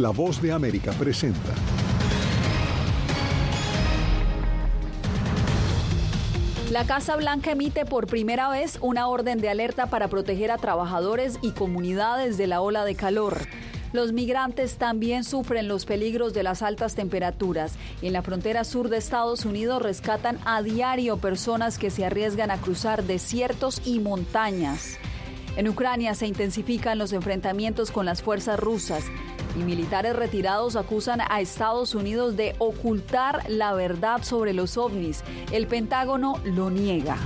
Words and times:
La 0.00 0.08
voz 0.08 0.40
de 0.40 0.50
América 0.50 0.92
presenta. 0.92 1.52
La 6.70 6.86
Casa 6.86 7.16
Blanca 7.16 7.50
emite 7.50 7.84
por 7.84 8.06
primera 8.06 8.48
vez 8.48 8.78
una 8.80 9.08
orden 9.08 9.42
de 9.42 9.50
alerta 9.50 9.90
para 9.90 10.08
proteger 10.08 10.52
a 10.52 10.56
trabajadores 10.56 11.38
y 11.42 11.50
comunidades 11.50 12.38
de 12.38 12.46
la 12.46 12.62
ola 12.62 12.86
de 12.86 12.94
calor. 12.94 13.40
Los 13.92 14.14
migrantes 14.14 14.78
también 14.78 15.22
sufren 15.22 15.68
los 15.68 15.84
peligros 15.84 16.32
de 16.32 16.44
las 16.44 16.62
altas 16.62 16.94
temperaturas. 16.94 17.74
En 18.00 18.14
la 18.14 18.22
frontera 18.22 18.64
sur 18.64 18.88
de 18.88 18.96
Estados 18.96 19.44
Unidos 19.44 19.82
rescatan 19.82 20.38
a 20.46 20.62
diario 20.62 21.18
personas 21.18 21.76
que 21.76 21.90
se 21.90 22.06
arriesgan 22.06 22.50
a 22.50 22.56
cruzar 22.56 23.04
desiertos 23.04 23.82
y 23.84 23.98
montañas. 23.98 24.98
En 25.60 25.68
Ucrania 25.68 26.14
se 26.14 26.26
intensifican 26.26 26.96
los 26.96 27.12
enfrentamientos 27.12 27.90
con 27.90 28.06
las 28.06 28.22
fuerzas 28.22 28.58
rusas 28.58 29.04
y 29.54 29.58
militares 29.58 30.16
retirados 30.16 30.74
acusan 30.74 31.20
a 31.20 31.42
Estados 31.42 31.94
Unidos 31.94 32.34
de 32.34 32.54
ocultar 32.56 33.42
la 33.46 33.74
verdad 33.74 34.22
sobre 34.22 34.54
los 34.54 34.78
ovnis. 34.78 35.22
El 35.52 35.66
Pentágono 35.66 36.40
lo 36.44 36.70
niega. 36.70 37.18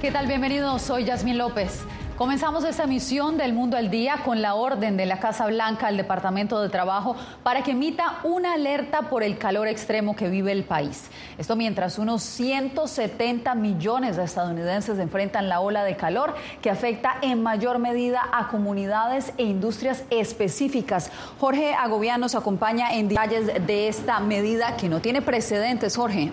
¿Qué 0.00 0.10
tal? 0.10 0.26
Bienvenidos, 0.26 0.80
soy 0.80 1.04
Yasmín 1.04 1.36
López. 1.36 1.84
Comenzamos 2.16 2.62
esta 2.64 2.86
misión 2.86 3.38
del 3.38 3.54
Mundo 3.54 3.78
al 3.78 3.90
Día 3.90 4.18
con 4.22 4.42
la 4.42 4.54
orden 4.54 4.98
de 4.98 5.06
la 5.06 5.18
Casa 5.18 5.46
Blanca 5.46 5.86
al 5.86 5.96
Departamento 5.96 6.60
de 6.60 6.68
Trabajo 6.68 7.16
para 7.42 7.62
que 7.62 7.70
emita 7.70 8.18
una 8.22 8.52
alerta 8.52 9.08
por 9.08 9.22
el 9.22 9.38
calor 9.38 9.66
extremo 9.66 10.14
que 10.14 10.28
vive 10.28 10.52
el 10.52 10.62
país. 10.62 11.10
Esto 11.38 11.56
mientras 11.56 11.98
unos 11.98 12.22
170 12.22 13.54
millones 13.54 14.18
de 14.18 14.24
estadounidenses 14.24 14.98
enfrentan 14.98 15.48
la 15.48 15.60
ola 15.60 15.84
de 15.84 15.96
calor 15.96 16.34
que 16.60 16.68
afecta 16.68 17.16
en 17.22 17.42
mayor 17.42 17.78
medida 17.78 18.20
a 18.30 18.48
comunidades 18.48 19.32
e 19.38 19.44
industrias 19.44 20.04
específicas. 20.10 21.10
Jorge 21.40 21.72
Agobián 21.72 22.20
nos 22.20 22.34
acompaña 22.34 22.92
en 22.92 23.08
detalles 23.08 23.66
de 23.66 23.88
esta 23.88 24.20
medida 24.20 24.76
que 24.76 24.90
no 24.90 25.00
tiene 25.00 25.22
precedentes. 25.22 25.96
Jorge. 25.96 26.30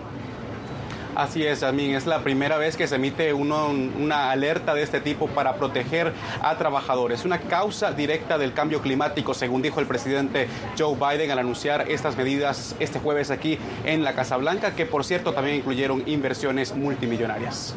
Así 1.20 1.44
es, 1.44 1.62
Amin. 1.62 1.94
Es 1.94 2.06
la 2.06 2.20
primera 2.20 2.56
vez 2.56 2.78
que 2.78 2.86
se 2.86 2.94
emite 2.94 3.34
una 3.34 4.30
alerta 4.30 4.72
de 4.72 4.82
este 4.82 5.02
tipo 5.02 5.26
para 5.28 5.56
proteger 5.56 6.14
a 6.40 6.56
trabajadores. 6.56 7.26
Una 7.26 7.40
causa 7.40 7.92
directa 7.92 8.38
del 8.38 8.54
cambio 8.54 8.80
climático, 8.80 9.34
según 9.34 9.60
dijo 9.60 9.80
el 9.80 9.86
presidente 9.86 10.48
Joe 10.78 10.96
Biden 10.96 11.30
al 11.30 11.40
anunciar 11.40 11.90
estas 11.90 12.16
medidas 12.16 12.74
este 12.80 13.00
jueves 13.00 13.30
aquí 13.30 13.58
en 13.84 14.02
la 14.02 14.14
Casa 14.14 14.38
Blanca, 14.38 14.74
que 14.74 14.86
por 14.86 15.04
cierto 15.04 15.34
también 15.34 15.56
incluyeron 15.56 16.04
inversiones 16.06 16.74
multimillonarias. 16.74 17.74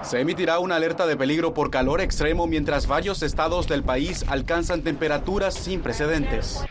Se 0.00 0.20
emitirá 0.20 0.58
una 0.58 0.76
alerta 0.76 1.06
de 1.06 1.18
peligro 1.18 1.52
por 1.52 1.70
calor 1.70 2.00
extremo 2.00 2.46
mientras 2.46 2.86
varios 2.86 3.22
estados 3.22 3.68
del 3.68 3.82
país 3.82 4.24
alcanzan 4.26 4.80
temperaturas 4.80 5.52
sin 5.52 5.82
precedentes. 5.82 6.64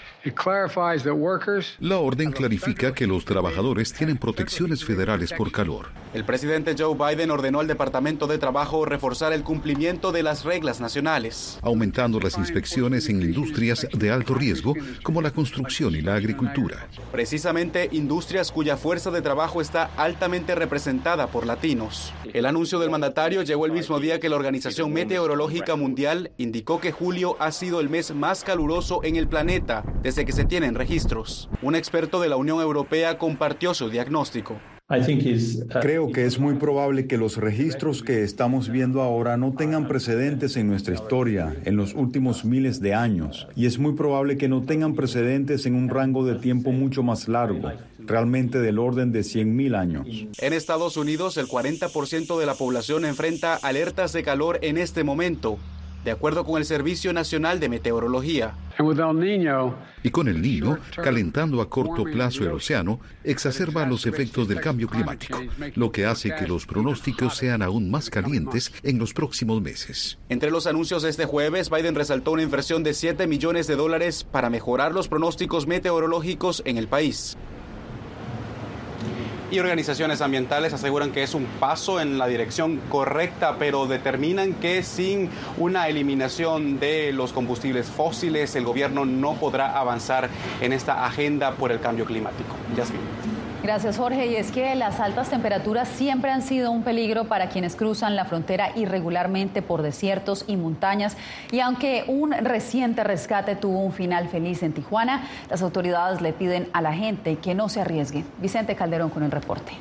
La 1.80 1.98
orden 1.98 2.32
clarifica 2.32 2.94
que 2.94 3.08
los 3.08 3.26
trabajadores 3.26 3.94
tienen 3.94 4.18
protecciones 4.18 4.84
federales 4.84 5.34
por 5.34 5.52
calor. 5.52 5.88
El 6.14 6.24
presidente 6.24 6.76
Joe 6.78 6.96
Biden 6.96 7.32
ordenó 7.32 7.60
al 7.60 7.68
Departamento 7.68 8.28
de 8.28 8.38
Trabajo 8.38 8.86
reforzar 8.86 9.34
el 9.34 9.44
cumplimiento 9.44 10.12
de 10.12 10.24
las 10.24 10.46
reglas 10.46 10.80
nacionales, 10.80 11.60
aumentando 11.62 12.20
las 12.20 12.38
inspecciones 12.38 13.10
en 13.10 13.22
industrias 13.22 13.88
de 13.92 14.12
alto 14.12 14.34
riesgo 14.34 14.74
como 15.04 15.22
la 15.22 15.32
construcción 15.32 15.96
y 15.96 16.02
la 16.02 16.16
agricultura. 16.16 16.88
Precisamente 17.12 17.90
industrias 17.92 18.52
cuya 18.52 18.78
fuerza 18.78 19.12
de 19.12 19.22
trabajo 19.22 19.62
está 19.62 19.92
altamente 19.98 20.56
representada 20.56 21.28
por 21.28 21.46
latinos. 21.46 22.14
El 22.34 22.46
anuncio 22.46 22.80
del 22.80 22.90
mandatario 22.90 23.44
llegó 23.44 23.66
el 23.66 23.72
mismo 23.72 24.00
día 24.00 24.20
que 24.20 24.30
la 24.30 24.38
Organización 24.38 24.94
Meteorológica 24.94 25.76
Mundial 25.76 26.32
indicó 26.38 26.80
que 26.80 26.92
julio 26.92 27.36
ha 27.40 27.52
sido 27.52 27.80
el 27.80 27.90
mes 27.90 28.16
más 28.16 28.44
caluroso 28.44 29.04
en 29.04 29.18
el 29.18 29.28
planeta 29.28 29.84
desde 30.02 30.17
que 30.26 30.32
se 30.32 30.46
tienen 30.46 30.76
registros. 30.76 31.50
Un 31.62 31.76
experto 31.76 32.20
de 32.20 32.30
la 32.30 32.38
Unión 32.38 32.60
Europea 32.62 33.18
compartió 33.18 33.74
su 33.74 33.90
diagnóstico. 33.90 34.58
Uh, 34.90 35.80
Creo 35.82 36.14
que 36.14 36.26
es 36.26 36.40
muy 36.40 36.54
probable 36.56 37.08
que 37.08 37.18
los 37.18 37.36
registros 37.36 38.04
que 38.04 38.24
estamos 38.24 38.70
viendo 38.70 39.02
ahora 39.02 39.36
no 39.36 39.54
tengan 39.54 39.86
precedentes 39.90 40.56
en 40.56 40.68
nuestra 40.68 40.94
historia 40.94 41.58
en 41.66 41.76
los 41.76 41.94
últimos 41.94 42.46
miles 42.46 42.80
de 42.80 42.94
años. 42.94 43.50
Y 43.54 43.66
es 43.66 43.80
muy 43.80 43.96
probable 43.96 44.38
que 44.38 44.48
no 44.48 44.64
tengan 44.64 44.96
precedentes 44.96 45.66
en 45.66 45.76
un 45.76 45.90
rango 45.90 46.26
de 46.26 46.36
tiempo 46.36 46.72
mucho 46.72 47.04
más 47.04 47.28
largo, 47.28 47.70
realmente 48.00 48.60
del 48.60 48.80
orden 48.80 49.12
de 49.12 49.22
100.000 49.22 49.78
años. 49.78 50.08
En 50.38 50.54
Estados 50.54 50.96
Unidos, 50.96 51.36
el 51.36 51.48
40% 51.48 52.40
de 52.40 52.46
la 52.46 52.54
población 52.54 53.04
enfrenta 53.04 53.56
alertas 53.56 54.14
de 54.14 54.24
calor 54.24 54.58
en 54.62 54.78
este 54.78 55.04
momento 55.04 55.60
de 56.08 56.14
acuerdo 56.14 56.46
con 56.46 56.58
el 56.58 56.64
Servicio 56.64 57.12
Nacional 57.12 57.60
de 57.60 57.68
Meteorología. 57.68 58.54
Y 60.04 60.10
con 60.10 60.30
el 60.30 60.42
niño, 60.42 60.78
calentando 60.96 61.62
a 61.62 61.70
corto 61.70 62.06
plazo 62.06 62.46
el 62.46 62.52
océano, 62.52 63.02
exacerba 63.26 63.86
los 63.86 64.06
efectos 64.06 64.48
del 64.48 64.62
cambio 64.62 64.88
climático, 64.88 65.38
lo 65.76 65.92
que 65.92 66.06
hace 66.06 66.34
que 66.34 66.48
los 66.48 66.66
pronósticos 66.66 67.36
sean 67.36 67.62
aún 67.62 67.92
más 67.92 68.10
calientes 68.10 68.72
en 68.84 69.00
los 69.00 69.14
próximos 69.14 69.62
meses. 69.62 70.18
Entre 70.30 70.50
los 70.50 70.66
anuncios 70.66 71.04
de 71.04 71.10
este 71.10 71.26
jueves, 71.26 71.70
Biden 71.70 71.96
resaltó 71.96 72.32
una 72.32 72.44
inversión 72.44 72.84
de 72.84 72.94
7 72.94 73.28
millones 73.28 73.68
de 73.68 73.76
dólares 73.76 74.24
para 74.24 74.50
mejorar 74.50 74.94
los 74.94 75.10
pronósticos 75.10 75.68
meteorológicos 75.68 76.62
en 76.64 76.78
el 76.78 76.88
país 76.88 77.36
y 79.50 79.60
organizaciones 79.60 80.22
ambientales 80.22 80.74
aseguran 80.74 81.12
que 81.12 81.24
es 81.24 81.34
un 81.34 81.46
paso 81.60 82.02
en 82.02 82.18
la 82.18 82.28
dirección 82.28 82.80
correcta, 82.90 83.56
pero 83.58 83.86
determinan 83.88 84.54
que 84.54 84.84
sin 84.84 85.30
una 85.58 85.88
eliminación 85.88 86.80
de 86.80 87.12
los 87.14 87.34
combustibles 87.34 87.88
fósiles, 87.88 88.56
el 88.56 88.66
gobierno 88.66 89.06
no 89.06 89.36
podrá 89.36 89.78
avanzar 89.78 90.30
en 90.62 90.74
esta 90.74 91.06
agenda 91.06 91.52
por 91.52 91.72
el 91.72 91.80
cambio 91.80 92.06
climático. 92.06 92.56
Yasmin. 92.76 93.37
Gracias, 93.68 93.98
Jorge. 93.98 94.28
Y 94.28 94.38
es 94.38 94.54
que 94.54 94.76
las 94.76 95.02
altas 95.02 95.30
temperaturas 95.30 95.90
siempre 95.90 96.32
han 96.32 96.42
sido 96.42 96.72
un 96.72 96.84
peligro 96.84 97.26
para 97.26 97.50
quienes 97.50 97.76
cruzan 97.76 98.16
la 98.16 98.24
frontera 98.24 98.72
irregularmente 98.78 99.62
por 99.62 99.82
desiertos 99.82 100.46
y 100.48 100.56
montañas. 100.56 101.18
Y 101.52 101.60
aunque 101.60 102.06
un 102.08 102.32
reciente 102.32 103.04
rescate 103.04 103.58
tuvo 103.58 103.80
un 103.80 103.92
final 103.92 104.30
feliz 104.30 104.64
en 104.64 104.72
Tijuana, 104.72 105.28
las 105.50 105.62
autoridades 105.62 106.22
le 106.22 106.32
piden 106.32 106.70
a 106.72 106.82
la 106.82 106.94
gente 106.94 107.40
que 107.40 107.56
no 107.56 107.68
se 107.68 107.82
arriesgue. 107.82 108.24
Vicente 108.40 108.74
Calderón 108.74 109.10
con 109.10 109.24
el 109.24 109.32
reporte. 109.32 109.74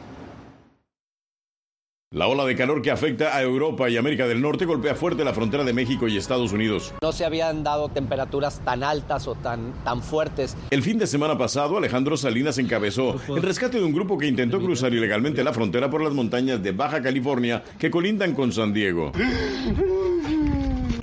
La 2.12 2.28
ola 2.28 2.44
de 2.44 2.54
calor 2.54 2.82
que 2.82 2.92
afecta 2.92 3.36
a 3.36 3.42
Europa 3.42 3.90
y 3.90 3.96
América 3.96 4.28
del 4.28 4.40
Norte 4.40 4.64
golpea 4.64 4.94
fuerte 4.94 5.24
la 5.24 5.34
frontera 5.34 5.64
de 5.64 5.72
México 5.72 6.06
y 6.06 6.16
Estados 6.16 6.52
Unidos. 6.52 6.94
No 7.02 7.10
se 7.10 7.24
habían 7.24 7.64
dado 7.64 7.88
temperaturas 7.88 8.60
tan 8.64 8.84
altas 8.84 9.26
o 9.26 9.34
tan, 9.34 9.72
tan 9.82 10.00
fuertes. 10.04 10.56
El 10.70 10.84
fin 10.84 10.98
de 10.98 11.08
semana 11.08 11.36
pasado, 11.36 11.76
Alejandro 11.76 12.16
Salinas 12.16 12.58
encabezó 12.58 13.16
el 13.26 13.42
rescate 13.42 13.78
de 13.78 13.84
un 13.84 13.92
grupo 13.92 14.16
que 14.18 14.28
intentó 14.28 14.60
cruzar 14.60 14.94
ilegalmente 14.94 15.42
la 15.42 15.52
frontera 15.52 15.90
por 15.90 16.00
las 16.00 16.14
montañas 16.14 16.62
de 16.62 16.70
Baja 16.70 17.02
California 17.02 17.64
que 17.76 17.90
colindan 17.90 18.34
con 18.34 18.52
San 18.52 18.72
Diego. 18.72 19.10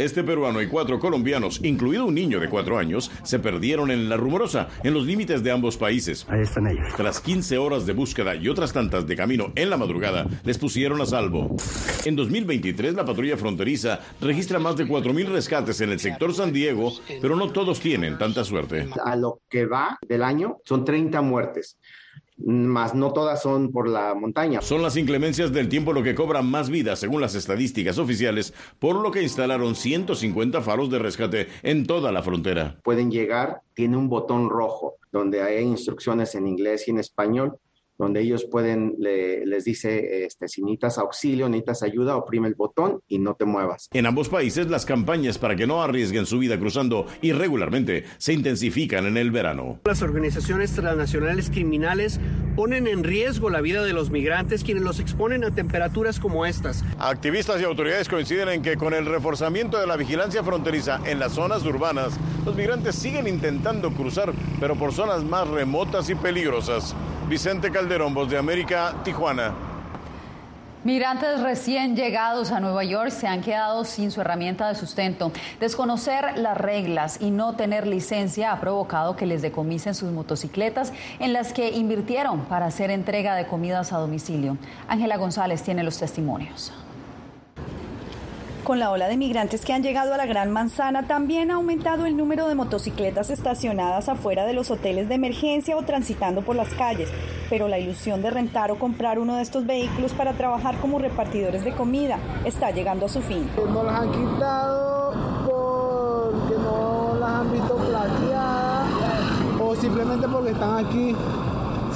Este 0.04 0.22
peruano 0.22 0.62
y 0.62 0.68
cuatro 0.68 1.00
colombianos, 1.00 1.62
incluido 1.64 2.04
un 2.04 2.14
niño 2.14 2.42
de 2.42 2.50
cuatro 2.50 2.78
años, 2.78 3.10
se 3.24 3.40
perdieron 3.40 3.90
en 3.90 4.10
la 4.10 4.18
rumorosa, 4.18 4.68
en 4.84 4.94
los 4.94 5.06
límites 5.06 5.44
de 5.44 5.52
ambos 5.52 5.78
países. 5.78 6.26
Ahí 6.28 6.42
están 6.42 6.68
ellos. 6.68 6.94
Tras 6.98 7.22
15 7.22 7.58
horas 7.58 7.86
de 7.86 7.94
búsqueda 7.94 8.36
y 8.36 8.50
otras 8.50 8.74
tantas 8.74 9.08
de 9.08 9.16
camino 9.16 9.54
en 9.56 9.70
la 9.70 9.78
madrugada, 9.78 10.28
les 10.44 10.58
pusieron 10.58 11.00
a 11.00 11.06
salvo. 11.06 11.56
En 12.04 12.18
2023, 12.18 12.96
la 12.96 13.06
patrulla 13.06 13.38
fronteriza 13.38 14.02
registra 14.20 14.60
más 14.60 14.76
de 14.76 14.86
4.000 14.86 15.26
rescates 15.28 15.80
en 15.80 15.92
el 15.92 16.02
sector 16.02 16.34
San 16.34 16.52
Diego, 16.52 16.92
pero 17.22 17.38
no 17.38 17.54
todos 17.54 17.80
tienen 17.80 18.18
tanta 18.18 18.44
suerte. 18.44 18.90
A 19.06 19.16
lo 19.16 19.40
que 19.50 19.66
va 19.66 19.98
del 20.06 20.24
año, 20.24 20.58
son 20.66 20.84
30 20.84 21.22
muertes 21.22 21.78
más 22.46 22.94
no 22.94 23.14
todas 23.14 23.42
son 23.42 23.72
por 23.72 23.88
la 23.88 24.14
montaña. 24.14 24.62
Son 24.62 24.82
las 24.82 24.98
inclemencias 24.98 25.52
del 25.52 25.70
tiempo 25.70 25.94
lo 25.94 26.04
que 26.04 26.16
cobra 26.16 26.42
más 26.42 26.70
vidas, 26.70 27.00
según 27.00 27.22
las 27.22 27.36
estadísticas 27.36 27.98
oficiales, 27.98 28.54
por 28.80 28.96
lo 28.96 29.12
que 29.12 29.24
instalaron 29.24 29.76
150 29.76 30.62
faros 30.62 30.90
de 30.90 31.00
rescate 31.00 31.48
en 31.64 31.86
toda 31.86 32.12
la 32.12 32.24
frontera. 32.24 32.78
Pueden 32.84 33.12
llegar, 33.12 33.62
tiene 33.74 33.98
un 33.98 34.10
botón 34.10 34.50
rojo 34.50 34.98
donde 35.12 35.42
hay 35.42 35.64
instrucciones 35.64 36.36
en 36.36 36.48
inglés 36.48 36.88
y 36.88 36.92
en 36.92 37.00
español 37.00 37.58
donde 37.98 38.22
ellos 38.22 38.46
pueden, 38.46 38.96
les 39.00 39.64
dice, 39.64 40.26
este, 40.26 40.48
si 40.48 40.62
necesitas 40.62 40.98
auxilio, 40.98 41.50
necesitas 41.50 41.84
ayuda, 41.84 42.16
oprime 42.18 42.48
el 42.48 42.56
botón 42.56 43.02
y 43.08 43.20
no 43.20 43.36
te 43.36 43.46
muevas. 43.46 43.90
En 43.94 44.06
ambos 44.06 44.30
países 44.30 44.68
las 44.68 44.86
campañas 44.86 45.38
para 45.38 45.56
que 45.56 45.68
no 45.68 45.84
arriesguen 45.84 46.26
su 46.26 46.40
vida 46.40 46.60
cruzando 46.60 47.06
irregularmente 47.22 48.06
se 48.18 48.34
intensifican 48.34 49.06
en 49.06 49.18
el 49.18 49.32
verano. 49.32 49.80
Las 49.86 50.02
organizaciones 50.02 50.74
transnacionales 50.74 51.50
criminales 51.50 52.20
ponen 52.56 52.88
en 52.88 53.04
riesgo 53.04 53.50
la 53.50 53.62
vida 53.62 53.84
de 53.84 53.94
los 53.94 54.10
migrantes 54.10 54.64
quienes 54.64 54.84
los 54.84 55.00
exponen 55.00 55.44
a 55.44 55.52
temperaturas 55.52 56.20
como 56.20 56.46
estas. 56.46 56.84
Activistas 57.00 57.62
y 57.62 57.64
autoridades 57.64 58.10
coinciden 58.10 58.50
en 58.50 58.62
que 58.62 58.78
con 58.78 58.94
el 58.94 59.06
reforzamiento 59.06 59.80
de 59.80 59.88
la 59.88 59.98
vigilancia 59.98 60.44
fronteriza 60.44 61.02
en 61.06 61.20
las 61.20 61.34
zonas 61.34 61.66
urbanas, 61.66 62.14
los 62.46 62.56
migrantes 62.56 62.96
siguen 62.96 63.28
intentando 63.28 63.92
cruzar, 63.92 64.34
pero 64.60 64.76
por 64.76 64.94
zonas 64.94 65.24
más 65.24 65.48
remotas 65.48 66.10
y 66.10 66.16
peligrosas. 66.16 66.96
Vicente 67.28 67.72
Calderón, 67.72 68.14
Voz 68.14 68.30
de 68.30 68.38
América, 68.38 68.94
Tijuana. 69.04 69.54
Migrantes 70.84 71.40
recién 71.40 71.96
llegados 71.96 72.52
a 72.52 72.60
Nueva 72.60 72.84
York 72.84 73.10
se 73.10 73.26
han 73.26 73.40
quedado 73.42 73.86
sin 73.86 74.12
su 74.12 74.20
herramienta 74.20 74.68
de 74.68 74.76
sustento. 74.76 75.32
Desconocer 75.62 76.38
las 76.38 76.58
reglas 76.58 77.22
y 77.22 77.32
no 77.32 77.56
tener 77.56 77.88
licencia 77.88 78.52
ha 78.52 78.60
provocado 78.60 79.16
que 79.16 79.26
les 79.26 79.42
decomisen 79.42 79.96
sus 79.96 80.12
motocicletas 80.12 80.92
en 81.20 81.32
las 81.32 81.54
que 81.54 81.70
invirtieron 81.72 82.42
para 82.46 82.66
hacer 82.66 82.92
entrega 82.92 83.36
de 83.36 83.48
comidas 83.48 83.94
a 83.94 83.98
domicilio. 83.98 84.58
Ángela 84.90 85.16
González 85.16 85.64
tiene 85.64 85.84
los 85.84 85.98
testimonios. 85.98 86.74
Con 88.64 88.80
la 88.80 88.92
ola 88.92 89.10
de 89.10 89.18
migrantes 89.18 89.66
que 89.66 89.74
han 89.74 89.84
llegado 89.84 90.14
a 90.14 90.18
la 90.18 90.26
Gran 90.26 90.50
Manzana, 90.50 91.06
también 91.06 91.52
ha 91.52 91.56
aumentado 91.56 92.06
el 92.06 92.16
número 92.16 92.48
de 92.48 92.56
motocicletas 92.56 93.30
estacionadas 93.30 94.08
afuera 94.08 94.46
de 94.46 94.54
los 94.54 94.72
hoteles 94.72 95.10
de 95.10 95.16
emergencia 95.16 95.76
o 95.76 95.82
transitando 95.82 96.44
por 96.44 96.56
las 96.56 96.70
calles. 96.76 97.10
Pero 97.50 97.68
la 97.68 97.78
ilusión 97.78 98.22
de 98.22 98.30
rentar 98.30 98.72
o 98.72 98.80
comprar 98.80 99.20
uno 99.20 99.36
de 99.36 99.42
estos 99.42 99.66
vehículos 99.66 100.14
para 100.14 100.32
trabajar 100.32 100.78
como 100.78 100.98
repartidores 100.98 101.66
de 101.66 101.74
comida 101.74 102.18
está 102.46 102.72
llegando 102.72 103.08
a 103.08 103.10
su 103.10 103.22
fin. 103.22 103.50
No 103.58 103.84
las 103.84 104.00
han 104.00 104.12
quitado 104.12 105.12
porque 105.44 106.56
no 106.64 107.16
las 107.20 107.30
han 107.32 107.52
visto 107.52 107.76
plateadas 107.76 108.88
o 109.60 109.76
simplemente 109.76 110.26
porque 110.30 110.52
están 110.52 110.86
aquí. 110.86 111.14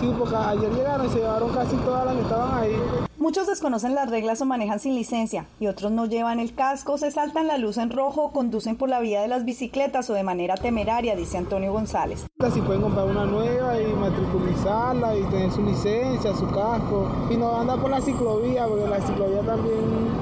Sí, 0.02 0.14
porque 0.20 0.36
ayer 0.36 0.70
llegaron 0.74 1.06
y 1.06 1.10
se 1.12 1.20
llevaron 1.20 1.50
casi 1.54 1.78
todas 1.78 2.06
las 2.08 2.16
que 2.16 2.22
estaban 2.24 2.62
ahí. 2.62 3.07
Muchos 3.28 3.46
desconocen 3.46 3.94
las 3.94 4.10
reglas 4.10 4.42
o 4.42 4.46
manejan 4.46 4.80
sin 4.80 4.96
licencia 4.96 5.48
y 5.60 5.68
otros 5.68 5.92
no 5.92 6.06
llevan 6.06 6.40
el 6.40 6.56
casco, 6.56 6.98
se 6.98 7.12
saltan 7.12 7.46
la 7.46 7.58
luz 7.58 7.78
en 7.78 7.92
rojo 7.92 8.24
o 8.24 8.32
conducen 8.32 8.78
por 8.78 8.88
la 8.88 9.02
vía 9.02 9.20
de 9.20 9.28
las 9.28 9.44
bicicletas 9.44 10.10
o 10.10 10.14
de 10.14 10.24
manera 10.24 10.56
temeraria, 10.56 11.14
dice 11.14 11.38
Antonio 11.38 11.74
González. 11.74 12.26
Si 12.54 12.62
pueden 12.62 12.82
comprar 12.82 13.06
una 13.06 13.26
nueva 13.26 13.82
y 13.82 13.88
matriculizarla 13.88 15.18
y 15.18 15.24
tener 15.24 15.52
su 15.52 15.62
licencia, 15.62 16.34
su 16.38 16.48
casco 16.52 17.12
y 17.30 17.36
no 17.36 17.54
andar 17.60 17.82
por 17.82 17.90
la 17.90 18.00
ciclovía, 18.00 18.66
porque 18.66 18.88
la 18.88 19.02
ciclovía 19.02 19.42
también, 19.42 19.76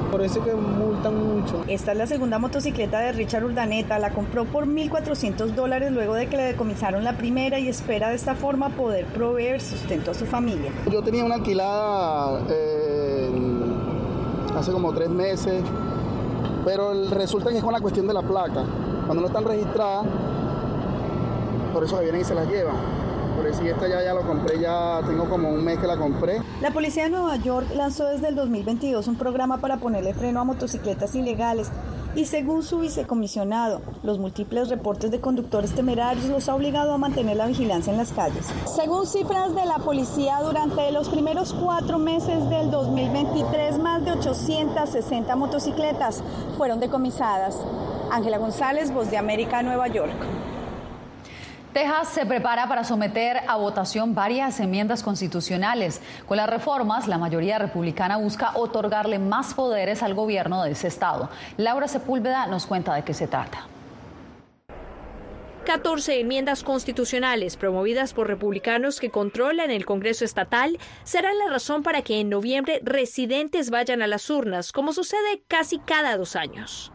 por 0.10 0.24
eso 0.24 0.44
que 0.44 0.56
multan 0.56 1.28
mucho. 1.28 1.64
Esta 1.68 1.92
es 1.92 1.98
la 2.00 2.08
segunda 2.08 2.40
motocicleta 2.40 3.02
de 3.02 3.12
Richard 3.12 3.46
Urdaneta, 3.46 4.00
la 4.00 4.16
compró 4.16 4.46
por 4.46 4.66
1.400 4.66 5.54
dólares 5.54 5.92
luego 5.92 6.16
de 6.16 6.26
que 6.26 6.38
le 6.38 6.44
decomisaron 6.44 7.04
la 7.04 7.16
primera 7.18 7.60
y 7.60 7.68
espera 7.68 8.10
de 8.10 8.16
esta 8.16 8.34
forma 8.34 8.70
poder 8.70 9.06
proveer 9.06 9.62
sustento 9.62 10.10
a 10.10 10.16
su 10.16 10.26
familia. 10.26 10.72
Yo 10.92 11.04
tenía 11.04 11.24
una 11.24 11.36
alquilada... 11.36 12.44
Eh, 12.50 12.94
hace 14.56 14.72
como 14.72 14.94
tres 14.94 15.10
meses, 15.10 15.64
pero 16.64 16.94
resulta 17.12 17.50
que 17.52 17.58
es 17.58 17.64
con 17.64 17.74
la 17.74 17.82
cuestión 17.82 18.08
de 18.08 18.14
la 18.14 18.22
placa. 18.22 18.64
Cuando 19.06 19.22
no 19.22 19.28
están 19.28 19.46
registradas, 19.46 20.06
por 21.74 21.84
eso 21.84 22.00
vienen 22.00 22.22
y 22.22 22.24
se 22.24 22.34
las 22.34 22.48
llevan. 22.48 22.76
Por 23.36 23.46
eso 23.46 23.62
esta 23.64 23.88
ya, 23.88 24.02
ya 24.02 24.14
lo 24.14 24.22
compré, 24.22 24.60
ya 24.60 25.02
tengo 25.06 25.30
como 25.30 25.50
un 25.50 25.64
mes 25.64 25.78
que 25.78 25.88
la 25.88 25.98
compré. 25.98 26.42
La 26.62 26.72
policía 26.72 27.04
de 27.04 27.10
Nueva 27.10 27.36
York 27.36 27.68
lanzó 27.76 28.06
desde 28.06 28.30
el 28.30 28.36
2022 28.36 29.08
un 29.10 29.18
programa 29.18 29.58
para 29.58 29.78
ponerle 29.78 30.14
freno 30.14 30.40
a 30.40 30.46
motocicletas 30.46 31.14
ilegales 31.16 31.70
y 32.16 32.26
según 32.26 32.64
su 32.64 32.80
vicecomisionado, 32.80 33.82
los 34.04 34.20
múltiples 34.20 34.70
reportes 34.70 35.12
de 35.12 35.20
conductores 35.20 35.74
temerarios 35.74 36.26
los 36.26 36.48
ha 36.48 36.56
obligado 36.56 36.94
a 36.94 36.98
mantener 36.98 37.38
la 37.38 37.46
vigilancia 37.46 37.92
en 37.92 37.98
las 37.98 38.12
calles. 38.12 38.46
Según 38.66 39.06
cifras 39.06 39.54
de 39.54 39.66
la 39.66 39.80
policía, 39.80 40.40
durante 40.42 40.92
los 40.92 41.10
primeros 41.10 41.54
cuatro 41.54 42.00
meses 42.00 42.50
del 42.50 42.72
2023, 42.72 43.80
más 43.80 44.06
de 44.06 44.12
860 44.12 45.36
motocicletas 45.36 46.24
fueron 46.58 46.80
decomisadas. 46.80 47.58
Ángela 48.12 48.38
González, 48.38 48.94
Voz 48.94 49.12
de 49.12 49.18
América, 49.18 49.62
Nueva 49.62 49.88
York. 49.88 50.16
Texas 51.76 52.08
se 52.08 52.26
prepara 52.26 52.70
para 52.70 52.86
someter 52.86 53.42
a 53.50 53.58
votación 53.58 54.16
varias 54.16 54.62
enmiendas 54.62 55.04
constitucionales. 55.04 56.00
Con 56.26 56.38
las 56.38 56.50
reformas, 56.50 57.10
la 57.10 57.18
mayoría 57.18 57.60
republicana 57.60 58.16
busca 58.16 58.52
otorgarle 58.56 59.20
más 59.20 59.54
poderes 59.54 60.02
al 60.02 60.14
gobierno 60.14 60.64
de 60.64 60.72
ese 60.72 60.88
estado. 60.88 61.30
Laura 61.58 61.90
Sepúlveda 61.90 62.48
nos 62.48 62.66
cuenta 62.66 62.96
de 62.96 63.04
qué 63.04 63.14
se 63.14 63.28
trata. 63.28 63.68
14 65.66 66.22
enmiendas 66.22 66.64
constitucionales 66.64 67.58
promovidas 67.58 68.14
por 68.14 68.28
republicanos 68.28 69.02
que 69.02 69.10
controlan 69.10 69.70
el 69.70 69.86
Congreso 69.86 70.24
estatal 70.24 70.80
serán 71.04 71.38
la 71.40 71.50
razón 71.50 71.84
para 71.84 72.04
que 72.04 72.22
en 72.22 72.30
noviembre 72.30 72.80
residentes 72.84 73.70
vayan 73.70 74.02
a 74.02 74.08
las 74.08 74.30
urnas, 74.30 74.72
como 74.72 74.94
sucede 74.94 75.44
casi 75.50 75.80
cada 75.80 76.16
dos 76.16 76.38
años. 76.38 76.94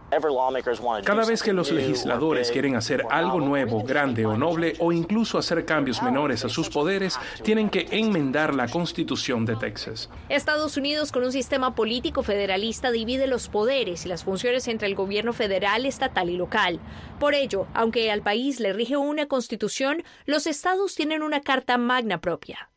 Cada 1.05 1.25
vez 1.25 1.43
que 1.43 1.53
los 1.53 1.71
legisladores 1.71 2.51
quieren 2.51 2.77
hacer 2.77 3.05
algo 3.11 3.41
nuevo, 3.41 3.83
grande 3.83 4.27
o 4.27 4.37
noble, 4.37 4.75
o 4.79 4.93
incluso 4.93 5.39
hacer 5.39 5.65
cambios 5.65 6.03
menores 6.03 6.45
a 6.45 6.49
sus 6.49 6.69
poderes, 6.69 7.19
tienen 7.43 7.71
que 7.71 7.87
enmendar 7.91 8.55
la 8.55 8.69
Constitución 8.69 9.45
de 9.45 9.57
Texas. 9.57 10.11
Estados 10.29 10.77
Unidos, 10.77 11.13
con 11.13 11.25
un 11.25 11.33
sistema 11.33 11.75
político 11.75 12.23
federalista, 12.23 12.91
divide 12.91 13.27
los 13.27 13.49
poderes 13.49 14.05
y 14.05 14.09
las 14.09 14.25
funciones 14.25 14.67
entre 14.69 14.89
el 14.89 14.95
gobierno 14.95 15.33
federal, 15.33 15.87
estatal 15.87 16.29
y 16.31 16.37
local. 16.37 16.81
Por 17.19 17.35
ello, 17.35 17.67
aunque 17.75 18.11
al 18.11 18.23
país 18.23 18.61
le 18.61 18.73
rige 18.73 18.97
una 18.97 19.27
constitución, 19.27 20.03
los 20.27 20.47
estados 20.47 20.95
tienen 20.95 21.23
una 21.23 21.41
carta 21.41 21.79
magna 21.79 22.21
propia. 22.21 22.71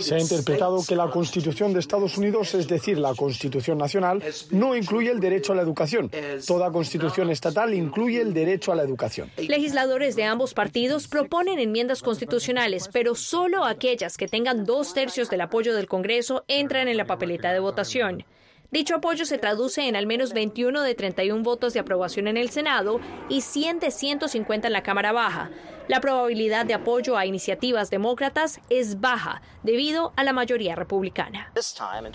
Se 0.00 0.14
ha 0.14 0.20
interpretado 0.20 0.82
que 0.86 0.96
la 0.96 1.10
Constitución 1.10 1.72
de 1.72 1.80
Estados 1.80 2.16
Unidos, 2.16 2.54
es 2.54 2.68
decir, 2.68 2.98
la 2.98 3.14
Constitución 3.14 3.78
Nacional, 3.78 4.22
no 4.50 4.76
incluye 4.76 5.10
el 5.10 5.20
derecho 5.20 5.52
a 5.52 5.56
la 5.56 5.62
educación. 5.62 6.10
Toda 6.46 6.70
Constitución 6.70 7.30
estatal 7.30 7.74
incluye 7.74 8.20
el 8.20 8.32
derecho 8.32 8.72
a 8.72 8.74
la 8.74 8.82
educación. 8.82 9.30
Legisladores 9.36 10.16
de 10.16 10.24
ambos 10.24 10.54
partidos 10.54 11.08
proponen 11.08 11.58
enmiendas 11.58 12.02
constitucionales, 12.02 12.88
pero 12.92 13.14
solo 13.14 13.64
aquellas 13.64 14.16
que 14.16 14.28
tengan 14.28 14.64
dos 14.64 14.94
tercios 14.94 15.28
del 15.30 15.42
apoyo 15.42 15.74
del 15.74 15.86
Congreso 15.86 16.44
entran 16.48 16.88
en 16.88 16.96
la 16.96 17.06
papeleta 17.06 17.52
de 17.52 17.60
votación. 17.60 18.24
Dicho 18.72 18.94
apoyo 18.94 19.26
se 19.26 19.36
traduce 19.36 19.86
en 19.86 19.96
al 19.96 20.06
menos 20.06 20.32
21 20.32 20.80
de 20.80 20.94
31 20.94 21.42
votos 21.42 21.74
de 21.74 21.80
aprobación 21.80 22.26
en 22.26 22.38
el 22.38 22.48
Senado 22.48 23.00
y 23.28 23.42
100 23.42 23.80
de 23.80 23.90
150 23.90 24.66
en 24.66 24.72
la 24.72 24.82
Cámara 24.82 25.12
Baja. 25.12 25.50
La 25.88 26.00
probabilidad 26.00 26.64
de 26.64 26.74
apoyo 26.74 27.16
a 27.16 27.26
iniciativas 27.26 27.90
demócratas 27.90 28.60
es 28.70 29.00
baja 29.00 29.42
debido 29.64 30.12
a 30.16 30.22
la 30.22 30.32
mayoría 30.32 30.76
republicana. 30.76 31.52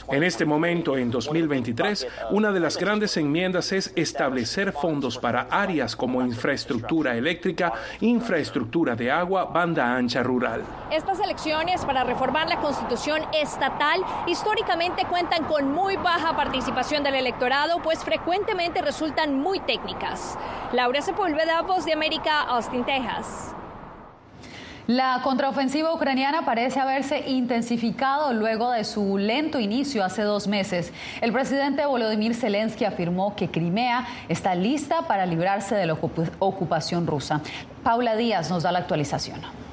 En 0.09 0.23
este 0.23 0.45
momento, 0.45 0.97
en 0.97 1.11
2023, 1.11 2.07
una 2.31 2.51
de 2.51 2.61
las 2.61 2.77
grandes 2.77 3.17
enmiendas 3.17 3.73
es 3.73 3.91
establecer 3.95 4.71
fondos 4.71 5.17
para 5.17 5.47
áreas 5.51 5.95
como 5.95 6.21
infraestructura 6.21 7.15
eléctrica, 7.17 7.73
infraestructura 7.99 8.95
de 8.95 9.11
agua, 9.11 9.45
banda 9.45 9.95
ancha 9.95 10.23
rural. 10.23 10.63
Estas 10.89 11.19
elecciones 11.19 11.83
para 11.83 12.05
reformar 12.05 12.47
la 12.47 12.61
constitución 12.61 13.21
estatal 13.33 14.01
históricamente 14.27 15.05
cuentan 15.05 15.43
con 15.43 15.71
muy 15.71 15.97
baja 15.97 16.35
participación 16.35 17.03
del 17.03 17.15
electorado, 17.15 17.81
pues 17.83 18.03
frecuentemente 18.03 18.81
resultan 18.81 19.39
muy 19.39 19.59
técnicas. 19.59 20.37
Laura 20.71 21.01
Sepúlveda, 21.01 21.61
Voz 21.63 21.85
de 21.85 21.93
América, 21.93 22.41
Austin, 22.41 22.85
Texas. 22.85 23.53
La 24.87 25.19
contraofensiva 25.21 25.93
ucraniana 25.93 26.45
parece 26.45 26.79
haberse 26.79 27.29
intensificado 27.29 28.31
luego 28.31 28.71
de 28.71 28.85
su 28.85 29.17
lento 29.17 29.59
inicio 29.59 30.01
hace 30.01 30.21
dos 30.21 30.47
meses. 30.47 30.93
El 31.19 31.33
presidente 31.33 31.85
Volodymyr 31.85 32.33
Zelensky 32.33 32.85
afirmó 32.85 33.35
que 33.35 33.49
Crimea 33.49 34.07
está 34.29 34.55
lista 34.55 35.01
para 35.01 35.25
librarse 35.25 35.75
de 35.75 35.87
la 35.87 35.97
ocupación 36.39 37.05
rusa. 37.05 37.41
Paula 37.83 38.15
Díaz 38.15 38.49
nos 38.49 38.63
da 38.63 38.71
la 38.71 38.79
actualización. 38.79 39.66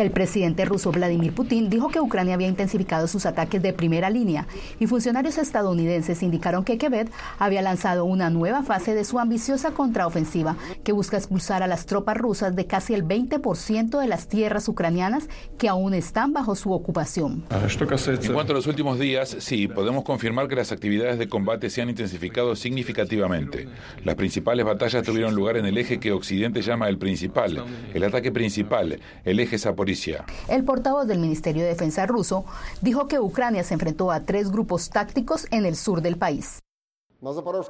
El 0.00 0.12
presidente 0.12 0.64
ruso 0.64 0.90
Vladimir 0.92 1.34
Putin 1.34 1.68
dijo 1.68 1.88
que 1.88 2.00
Ucrania 2.00 2.32
había 2.32 2.48
intensificado 2.48 3.06
sus 3.06 3.26
ataques 3.26 3.60
de 3.60 3.74
primera 3.74 4.08
línea 4.08 4.46
y 4.78 4.86
funcionarios 4.86 5.36
estadounidenses 5.36 6.22
indicaron 6.22 6.64
que 6.64 6.78
Quebec 6.78 7.10
había 7.38 7.60
lanzado 7.60 8.06
una 8.06 8.30
nueva 8.30 8.62
fase 8.62 8.94
de 8.94 9.04
su 9.04 9.18
ambiciosa 9.18 9.72
contraofensiva 9.72 10.56
que 10.84 10.92
busca 10.92 11.18
expulsar 11.18 11.62
a 11.62 11.66
las 11.66 11.84
tropas 11.84 12.16
rusas 12.16 12.56
de 12.56 12.66
casi 12.66 12.94
el 12.94 13.04
20% 13.04 14.00
de 14.00 14.06
las 14.06 14.26
tierras 14.26 14.68
ucranianas 14.68 15.28
que 15.58 15.68
aún 15.68 15.92
están 15.92 16.32
bajo 16.32 16.54
su 16.54 16.72
ocupación. 16.72 17.44
En 17.50 18.32
cuanto 18.32 18.54
a 18.54 18.56
los 18.56 18.66
últimos 18.66 18.98
días, 18.98 19.36
sí, 19.40 19.68
podemos 19.68 20.02
confirmar 20.04 20.48
que 20.48 20.56
las 20.56 20.72
actividades 20.72 21.18
de 21.18 21.28
combate 21.28 21.68
se 21.68 21.82
han 21.82 21.90
intensificado 21.90 22.56
significativamente. 22.56 23.68
Las 24.02 24.14
principales 24.14 24.64
batallas 24.64 25.02
tuvieron 25.02 25.34
lugar 25.34 25.58
en 25.58 25.66
el 25.66 25.76
eje 25.76 26.00
que 26.00 26.12
Occidente 26.12 26.62
llama 26.62 26.88
el 26.88 26.96
principal, 26.96 27.66
el 27.92 28.02
ataque 28.02 28.32
principal, 28.32 28.98
el 29.24 29.40
eje 29.40 29.58
Zaporizhia 29.58 29.89
el 30.48 30.64
portavoz 30.64 31.06
del 31.06 31.18
Ministerio 31.18 31.62
de 31.62 31.68
Defensa 31.68 32.06
ruso 32.06 32.44
dijo 32.80 33.08
que 33.08 33.18
Ucrania 33.18 33.64
se 33.64 33.74
enfrentó 33.74 34.10
a 34.10 34.20
tres 34.20 34.50
grupos 34.50 34.90
tácticos 34.90 35.46
en 35.50 35.66
el 35.66 35.76
sur 35.76 36.00
del 36.02 36.16
país. 36.16 36.60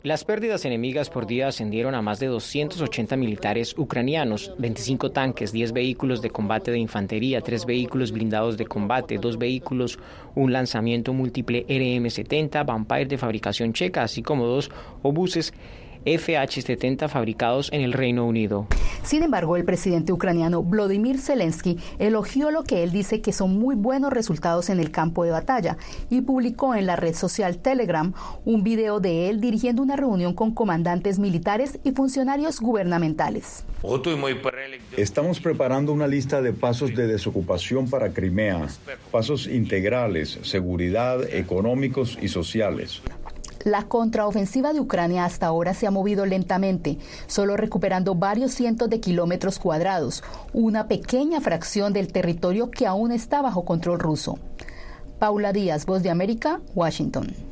Las 0.04 0.24
pérdidas 0.24 0.64
enemigas 0.64 1.10
por 1.10 1.26
día 1.26 1.48
ascendieron 1.48 1.96
a 1.96 2.02
más 2.02 2.20
de 2.20 2.28
280 2.28 3.16
militares 3.16 3.76
ucranianos, 3.76 4.54
25 4.58 5.10
tanques, 5.10 5.50
10 5.50 5.72
vehículos 5.72 6.22
de 6.22 6.30
combate 6.30 6.70
de 6.70 6.78
infantería, 6.78 7.40
3 7.40 7.66
vehículos 7.66 8.12
blindados 8.12 8.56
de 8.56 8.66
combate, 8.66 9.18
2 9.18 9.38
vehículos, 9.38 9.98
un 10.36 10.52
lanzamiento 10.52 11.12
múltiple 11.12 11.66
RM-70 11.66 12.64
Vampire 12.64 13.06
de 13.06 13.18
fabricación 13.18 13.72
checa, 13.72 14.04
así 14.04 14.22
como 14.22 14.46
dos 14.46 14.70
obuses 15.02 15.52
FH-70 16.04 17.08
fabricados 17.08 17.70
en 17.72 17.82
el 17.82 17.92
Reino 17.92 18.26
Unido. 18.26 18.66
Sin 19.02 19.22
embargo, 19.22 19.56
el 19.56 19.64
presidente 19.64 20.12
ucraniano 20.12 20.62
Vladimir 20.62 21.18
Zelensky 21.18 21.78
elogió 21.98 22.50
lo 22.50 22.64
que 22.64 22.82
él 22.82 22.92
dice 22.92 23.20
que 23.20 23.32
son 23.32 23.58
muy 23.58 23.74
buenos 23.74 24.12
resultados 24.12 24.68
en 24.70 24.78
el 24.78 24.90
campo 24.90 25.24
de 25.24 25.30
batalla 25.30 25.78
y 26.10 26.20
publicó 26.20 26.74
en 26.74 26.86
la 26.86 26.96
red 26.96 27.14
social 27.14 27.58
Telegram 27.58 28.12
un 28.44 28.62
video 28.62 29.00
de 29.00 29.30
él 29.30 29.40
dirigiendo 29.40 29.82
una 29.82 29.96
reunión 29.96 30.34
con 30.34 30.54
comandantes 30.54 31.18
militares 31.18 31.78
y 31.82 31.92
funcionarios 31.92 32.60
gubernamentales. 32.60 33.64
Estamos 34.96 35.40
preparando 35.40 35.92
una 35.92 36.06
lista 36.06 36.42
de 36.42 36.52
pasos 36.52 36.94
de 36.94 37.06
desocupación 37.06 37.88
para 37.88 38.12
Crimea, 38.12 38.66
pasos 39.10 39.46
integrales, 39.46 40.38
seguridad, 40.42 41.22
económicos 41.32 42.18
y 42.20 42.28
sociales. 42.28 43.02
La 43.64 43.84
contraofensiva 43.84 44.72
de 44.72 44.80
Ucrania 44.80 45.26
hasta 45.26 45.46
ahora 45.46 45.74
se 45.74 45.86
ha 45.86 45.90
movido 45.90 46.24
lentamente, 46.24 46.96
solo 47.26 47.58
recuperando 47.58 48.14
varios 48.14 48.52
cientos 48.52 48.88
de 48.88 49.00
kilómetros 49.00 49.58
cuadrados, 49.58 50.24
una 50.54 50.88
pequeña 50.88 51.42
fracción 51.42 51.92
del 51.92 52.10
territorio 52.10 52.70
que 52.70 52.86
aún 52.86 53.12
está 53.12 53.42
bajo 53.42 53.66
control 53.66 53.98
ruso. 53.98 54.38
Paula 55.18 55.52
Díaz, 55.52 55.84
Voz 55.84 56.02
de 56.02 56.08
América, 56.08 56.60
Washington 56.74 57.49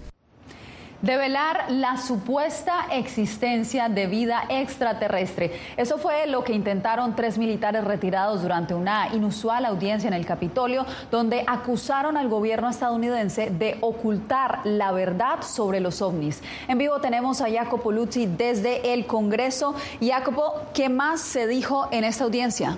develar 1.02 1.70
la 1.70 1.96
supuesta 1.96 2.86
existencia 2.90 3.88
de 3.88 4.06
vida 4.06 4.44
extraterrestre. 4.48 5.52
Eso 5.76 5.98
fue 5.98 6.26
lo 6.26 6.42
que 6.44 6.52
intentaron 6.52 7.14
tres 7.14 7.38
militares 7.38 7.84
retirados 7.84 8.42
durante 8.42 8.74
una 8.74 9.14
inusual 9.14 9.64
audiencia 9.64 10.08
en 10.08 10.14
el 10.14 10.26
Capitolio, 10.26 10.84
donde 11.10 11.44
acusaron 11.46 12.16
al 12.16 12.28
gobierno 12.28 12.68
estadounidense 12.68 13.50
de 13.50 13.78
ocultar 13.80 14.60
la 14.64 14.92
verdad 14.92 15.42
sobre 15.42 15.80
los 15.80 16.02
ovnis. 16.02 16.42
En 16.66 16.78
vivo 16.78 17.00
tenemos 17.00 17.40
a 17.40 17.50
Jacopo 17.50 17.92
Luzzi 17.92 18.26
desde 18.26 18.92
el 18.92 19.06
Congreso. 19.06 19.74
Jacopo, 20.00 20.54
¿qué 20.74 20.88
más 20.88 21.20
se 21.20 21.46
dijo 21.46 21.88
en 21.90 22.04
esta 22.04 22.24
audiencia? 22.24 22.76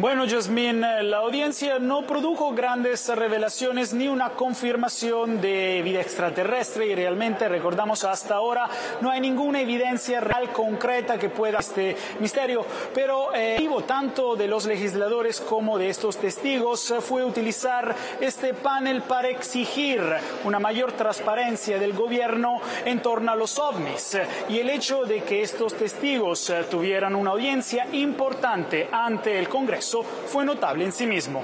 Bueno, 0.00 0.26
Jasmine, 0.28 1.00
eh, 1.00 1.02
la 1.02 1.16
audiencia 1.16 1.80
no 1.80 2.06
produjo 2.06 2.52
grandes 2.52 3.08
revelaciones 3.08 3.92
ni 3.92 4.06
una 4.06 4.30
confirmación 4.30 5.40
de 5.40 5.82
vida 5.82 6.00
extraterrestre 6.00 6.86
y 6.86 6.94
realmente 6.94 7.48
recordamos 7.48 8.04
hasta 8.04 8.36
ahora 8.36 8.68
no 9.00 9.10
hay 9.10 9.20
ninguna 9.20 9.60
evidencia 9.60 10.20
real 10.20 10.52
concreta 10.52 11.18
que 11.18 11.30
pueda 11.30 11.58
este 11.58 11.96
misterio, 12.20 12.64
pero 12.94 13.34
eh, 13.34 13.58
tanto 13.88 14.36
de 14.36 14.46
los 14.46 14.66
legisladores 14.66 15.40
como 15.40 15.76
de 15.78 15.88
estos 15.88 16.16
testigos 16.16 16.92
eh, 16.92 17.00
fue 17.00 17.24
utilizar 17.24 17.92
este 18.20 18.54
panel 18.54 19.02
para 19.02 19.30
exigir 19.30 20.00
una 20.44 20.60
mayor 20.60 20.92
transparencia 20.92 21.76
del 21.76 21.92
gobierno 21.92 22.60
en 22.84 23.02
torno 23.02 23.32
a 23.32 23.36
los 23.36 23.58
ovnis 23.58 24.16
y 24.48 24.60
el 24.60 24.70
hecho 24.70 25.04
de 25.04 25.24
que 25.24 25.42
estos 25.42 25.74
testigos 25.74 26.52
tuvieran 26.70 27.16
una 27.16 27.32
audiencia 27.32 27.88
importante 27.90 28.88
ante 28.92 29.36
el 29.36 29.48
Congreso 29.48 29.87
fue 30.26 30.44
notable 30.44 30.84
en 30.84 30.92
sí 30.92 31.06
mismo. 31.06 31.42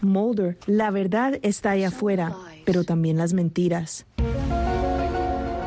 Mulder, 0.00 0.56
la 0.66 0.90
verdad 0.90 1.38
está 1.42 1.72
ahí 1.72 1.84
afuera, 1.84 2.34
pero 2.64 2.84
también 2.84 3.18
las 3.18 3.34
mentiras. 3.34 4.06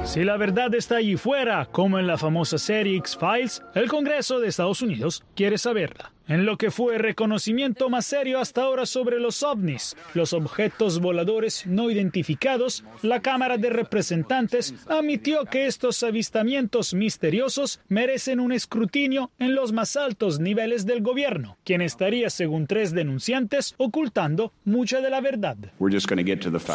Si 0.03 0.24
la 0.24 0.38
verdad 0.38 0.74
está 0.75 0.97
allí 0.97 1.17
fuera, 1.17 1.67
como 1.71 2.00
en 2.00 2.07
la 2.07 2.17
famosa 2.17 2.57
serie 2.57 2.97
X-Files, 2.97 3.62
el 3.74 3.89
Congreso 3.89 4.39
de 4.39 4.47
Estados 4.47 4.81
Unidos 4.81 5.24
quiere 5.35 5.57
saberla 5.57 6.12
en 6.27 6.46
lo 6.46 6.58
que 6.58 6.72
fue 6.72 6.96
el 6.96 7.00
reconocimiento 7.00 7.89
más 7.89 8.05
serio 8.05 8.39
hasta 8.39 8.63
ahora 8.63 8.86
sobre 8.86 9.20
los 9.20 9.44
ovnis, 9.44 9.96
los 10.13 10.34
objetos 10.34 11.00
voladores 11.00 11.65
no 11.65 11.89
identificados, 11.89 12.84
la 13.01 13.22
Cámara 13.22 13.58
de 13.58 13.70
Representantes 13.70 14.74
admitió 14.88 15.46
que 15.46 15.67
estos 15.67 16.01
avistamientos 16.03 16.94
misteriosos 16.94 17.79
merecen 17.88 18.39
un 18.39 18.51
escrutinio 18.51 19.32
en 19.39 19.55
los 19.55 19.72
más 19.72 19.96
altos 19.96 20.39
niveles 20.39 20.86
del 20.86 21.01
gobierno, 21.01 21.58
quien 21.63 21.82
estaría, 21.82 22.29
según 22.29 22.67
tres 22.67 22.94
denunciantes, 22.94 23.75
ocultando 23.77 24.53
mucha 24.63 25.01
de 25.01 25.10
la 25.10 25.22
verdad. 25.22 25.58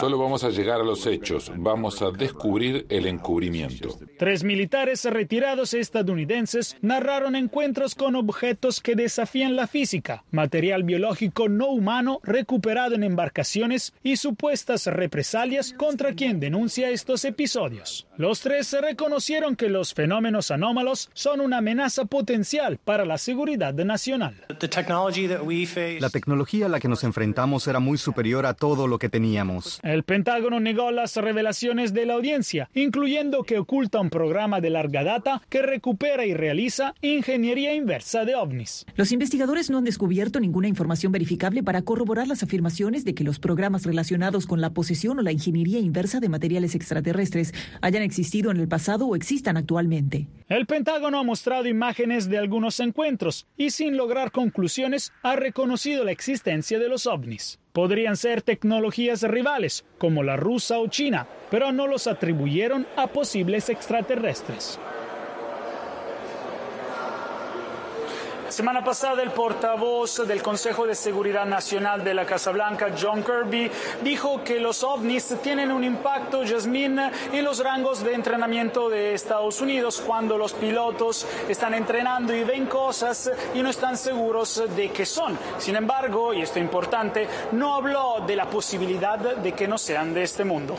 Solo 0.01 0.19
vamos 0.19 0.45
a 0.45 0.51
llegar 0.51 0.81
a 0.81 0.85
los 0.85 1.07
hechos, 1.07 1.53
vamos 1.57 2.03
a 2.03 2.11
descubrir 2.11 2.87
el 2.89 3.07
encubrimiento. 3.07 3.99
Tres 4.21 4.45
militares 4.45 5.03
retirados 5.07 5.73
estadounidenses 5.73 6.77
narraron 6.83 7.35
encuentros 7.37 7.95
con 7.95 8.17
objetos 8.17 8.83
que 8.83 8.95
desafían 8.95 9.57
la 9.57 9.67
física, 9.67 10.25
material 10.31 10.83
biológico 10.83 11.49
no 11.49 11.69
humano 11.69 12.21
recuperado 12.23 12.95
en 12.95 13.03
embarcaciones 13.03 13.95
y 14.03 14.19
supuestas 14.19 14.85
represalias 14.89 15.73
contra 15.73 16.13
quien 16.13 16.39
denuncia 16.39 16.91
estos 16.91 17.25
episodios. 17.25 18.07
Los 18.19 18.41
tres 18.41 18.67
se 18.67 18.83
reconocieron 18.83 19.57
que 19.57 19.71
los 19.71 19.95
fenómenos 19.95 20.51
anómalos 20.51 21.09
son 21.15 21.41
una 21.41 21.57
amenaza 21.57 22.05
potencial 22.05 22.77
para 22.77 23.07
la 23.07 23.17
seguridad 23.17 23.73
nacional. 23.73 24.35
La 24.51 26.11
tecnología 26.11 26.67
a 26.67 26.69
la 26.69 26.79
que 26.79 26.89
nos 26.89 27.05
enfrentamos 27.05 27.67
era 27.69 27.81
muy 27.81 27.97
superior 27.97 28.45
a 28.45 28.53
todo 28.53 28.87
lo 28.87 28.99
que 28.99 29.09
teníamos. 29.09 29.81
El 29.83 30.03
Pentágono 30.03 30.61
negó 30.61 30.91
las 30.91 31.17
revelaciones 31.17 31.95
de 31.95 32.05
la 32.05 32.13
audiencia, 32.13 32.69
incluyendo 32.75 33.45
que 33.45 33.59
oculta 33.59 34.10
un 34.11 34.19
programa 34.19 34.61
de 34.61 34.71
larga 34.71 35.05
data 35.05 35.41
que 35.49 35.63
recupera 35.63 36.27
y 36.27 36.35
realiza 36.35 36.95
ingeniería 37.01 37.75
inversa 37.75 38.25
de 38.25 38.35
ovnis. 38.35 38.85
Los 38.97 39.13
investigadores 39.13 39.71
no 39.71 39.79
han 39.79 39.85
descubierto 39.85 40.41
ninguna 40.41 40.67
información 40.67 41.13
verificable 41.13 41.63
para 41.63 41.83
corroborar 41.83 42.27
las 42.27 42.43
afirmaciones 42.43 43.05
de 43.05 43.15
que 43.15 43.23
los 43.23 43.39
programas 43.39 43.87
relacionados 43.87 44.47
con 44.47 44.61
la 44.61 44.71
posesión 44.71 45.21
o 45.21 45.23
la 45.23 45.31
ingeniería 45.31 45.79
inversa 45.79 46.19
de 46.19 46.29
materiales 46.29 46.75
extraterrestres 46.75 47.55
hayan 47.83 48.03
existido 48.03 48.51
en 48.51 48.57
el 48.57 48.67
pasado 48.67 49.07
o 49.07 49.15
existan 49.15 49.57
actualmente. 49.57 50.27
El 50.49 50.67
Pentágono 50.67 51.21
ha 51.21 51.23
mostrado 51.23 51.69
imágenes 51.69 52.29
de 52.29 52.39
algunos 52.39 52.81
encuentros 52.81 53.47
y 53.57 53.71
sin 53.71 53.97
lograr 53.97 54.33
conclusiones 54.33 55.13
ha 55.23 55.37
reconocido 55.37 56.03
la 56.03 56.11
existencia 56.11 56.81
de 56.81 56.89
los 56.89 57.07
ovnis. 57.07 57.61
Podrían 57.73 58.17
ser 58.17 58.43
tecnologías 58.43 59.23
rivales, 59.23 59.85
como 59.99 60.23
la 60.23 60.37
rusa 60.37 60.79
o 60.81 60.89
china, 60.89 61.27
pero 61.51 61.71
no 61.71 61.87
los 61.87 62.07
atribuyeron 62.07 62.87
a 62.97 63.07
posibles 63.09 63.69
extraterrestres. 63.69 64.81
Semana 68.51 68.83
pasada 68.83 69.23
el 69.23 69.31
portavoz 69.31 70.27
del 70.27 70.43
Consejo 70.43 70.85
de 70.85 70.97
Seguridad 70.97 71.47
Nacional 71.47 72.03
de 72.03 72.15
la 72.15 72.27
Casa 72.27 72.51
Blanca, 72.51 72.89
John 73.01 73.23
Kirby, 73.23 73.71
dijo 74.03 74.43
que 74.43 74.59
los 74.59 74.83
ovnis 74.83 75.37
tienen 75.41 75.71
un 75.71 75.85
impacto, 75.85 76.43
Jasmine, 76.45 77.13
en 77.33 77.45
los 77.45 77.63
rangos 77.63 78.03
de 78.03 78.13
entrenamiento 78.13 78.89
de 78.89 79.15
Estados 79.15 79.61
Unidos 79.61 80.03
cuando 80.05 80.37
los 80.37 80.53
pilotos 80.53 81.29
están 81.49 81.75
entrenando 81.75 82.35
y 82.35 82.43
ven 82.43 82.67
cosas 82.67 83.31
y 83.55 83.63
no 83.63 83.71
están 83.71 83.97
seguros 83.97 84.65
de 84.75 84.91
qué 84.91 85.07
son. 85.07 85.39
Sin 85.59 85.77
embargo, 85.77 86.35
y 86.35 86.43
esto 86.43 86.59
es 86.59 86.65
importante, 86.65 87.29
no 87.53 87.77
habló 87.77 88.25
de 88.27 88.35
la 88.35 88.51
posibilidad 88.51 89.17
de 89.17 89.53
que 89.53 89.69
no 89.69 89.79
sean 89.79 90.13
de 90.13 90.25
este 90.25 90.43
mundo. 90.43 90.75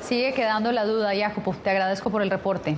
Sigue 0.00 0.32
quedando 0.32 0.72
la 0.72 0.86
duda, 0.86 1.12
Jacopo. 1.14 1.54
Te 1.62 1.68
agradezco 1.68 2.08
por 2.08 2.22
el 2.22 2.30
reporte. 2.30 2.76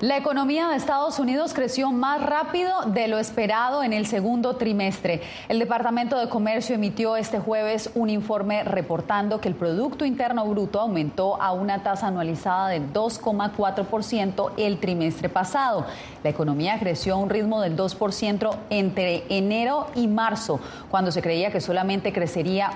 La 0.00 0.16
economía 0.16 0.68
de 0.68 0.76
Estados 0.76 1.18
Unidos 1.18 1.54
creció 1.54 1.90
más 1.90 2.22
rápido 2.22 2.82
de 2.86 3.08
lo 3.08 3.18
esperado 3.18 3.82
en 3.82 3.92
el 3.92 4.06
segundo 4.06 4.54
trimestre. 4.54 5.22
El 5.48 5.58
Departamento 5.58 6.16
de 6.20 6.28
Comercio 6.28 6.76
emitió 6.76 7.16
este 7.16 7.40
jueves 7.40 7.90
un 7.96 8.08
informe 8.08 8.62
reportando 8.62 9.40
que 9.40 9.48
el 9.48 9.56
Producto 9.56 10.04
Interno 10.04 10.46
Bruto 10.46 10.80
aumentó 10.80 11.42
a 11.42 11.50
una 11.50 11.82
tasa 11.82 12.06
anualizada 12.06 12.68
del 12.68 12.92
2,4% 12.92 14.52
el 14.56 14.78
trimestre 14.78 15.28
pasado. 15.28 15.84
La 16.22 16.30
economía 16.30 16.78
creció 16.78 17.14
a 17.14 17.16
un 17.16 17.28
ritmo 17.28 17.60
del 17.60 17.76
2% 17.76 18.56
entre 18.70 19.24
enero 19.28 19.88
y 19.96 20.06
marzo, 20.06 20.60
cuando 20.92 21.10
se 21.10 21.22
creía 21.22 21.50
que 21.50 21.60
solamente 21.60 22.12
crecería 22.12 22.70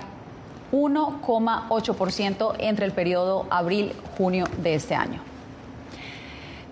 1,8% 0.73 2.55
entre 2.59 2.85
el 2.85 2.91
periodo 2.91 3.47
abril-junio 3.49 4.47
de 4.61 4.75
este 4.75 4.97
año. 4.97 5.32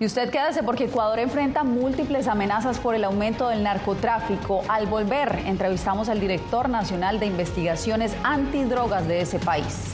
Y 0.01 0.05
usted 0.05 0.31
quédese 0.31 0.63
porque 0.63 0.85
Ecuador 0.85 1.19
enfrenta 1.19 1.63
múltiples 1.63 2.27
amenazas 2.27 2.79
por 2.79 2.95
el 2.95 3.03
aumento 3.03 3.49
del 3.49 3.61
narcotráfico. 3.61 4.63
Al 4.67 4.87
volver, 4.87 5.43
entrevistamos 5.45 6.09
al 6.09 6.19
director 6.19 6.69
nacional 6.69 7.19
de 7.19 7.27
investigaciones 7.27 8.15
antidrogas 8.23 9.07
de 9.07 9.21
ese 9.21 9.37
país. 9.37 9.93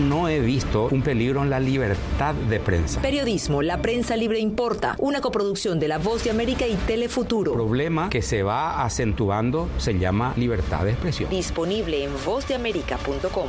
No 0.00 0.28
he 0.28 0.40
visto 0.40 0.88
un 0.90 1.02
peligro 1.02 1.42
en 1.42 1.50
la 1.50 1.60
libertad 1.60 2.34
de 2.34 2.58
prensa. 2.60 3.00
Periodismo, 3.00 3.62
la 3.62 3.80
prensa 3.82 4.16
libre 4.16 4.38
importa, 4.38 4.96
una 4.98 5.20
coproducción 5.20 5.78
de 5.78 5.88
La 5.88 5.98
Voz 5.98 6.24
de 6.24 6.30
América 6.30 6.66
y 6.66 6.74
Telefuturo. 6.74 7.52
El 7.52 7.56
problema 7.58 8.10
que 8.10 8.22
se 8.22 8.42
va 8.42 8.82
acentuando 8.84 9.68
se 9.78 9.98
llama 9.98 10.32
libertad 10.36 10.84
de 10.84 10.92
expresión. 10.92 11.30
Disponible 11.30 12.04
en 12.04 12.12
vozdeamerica.com. 12.24 13.48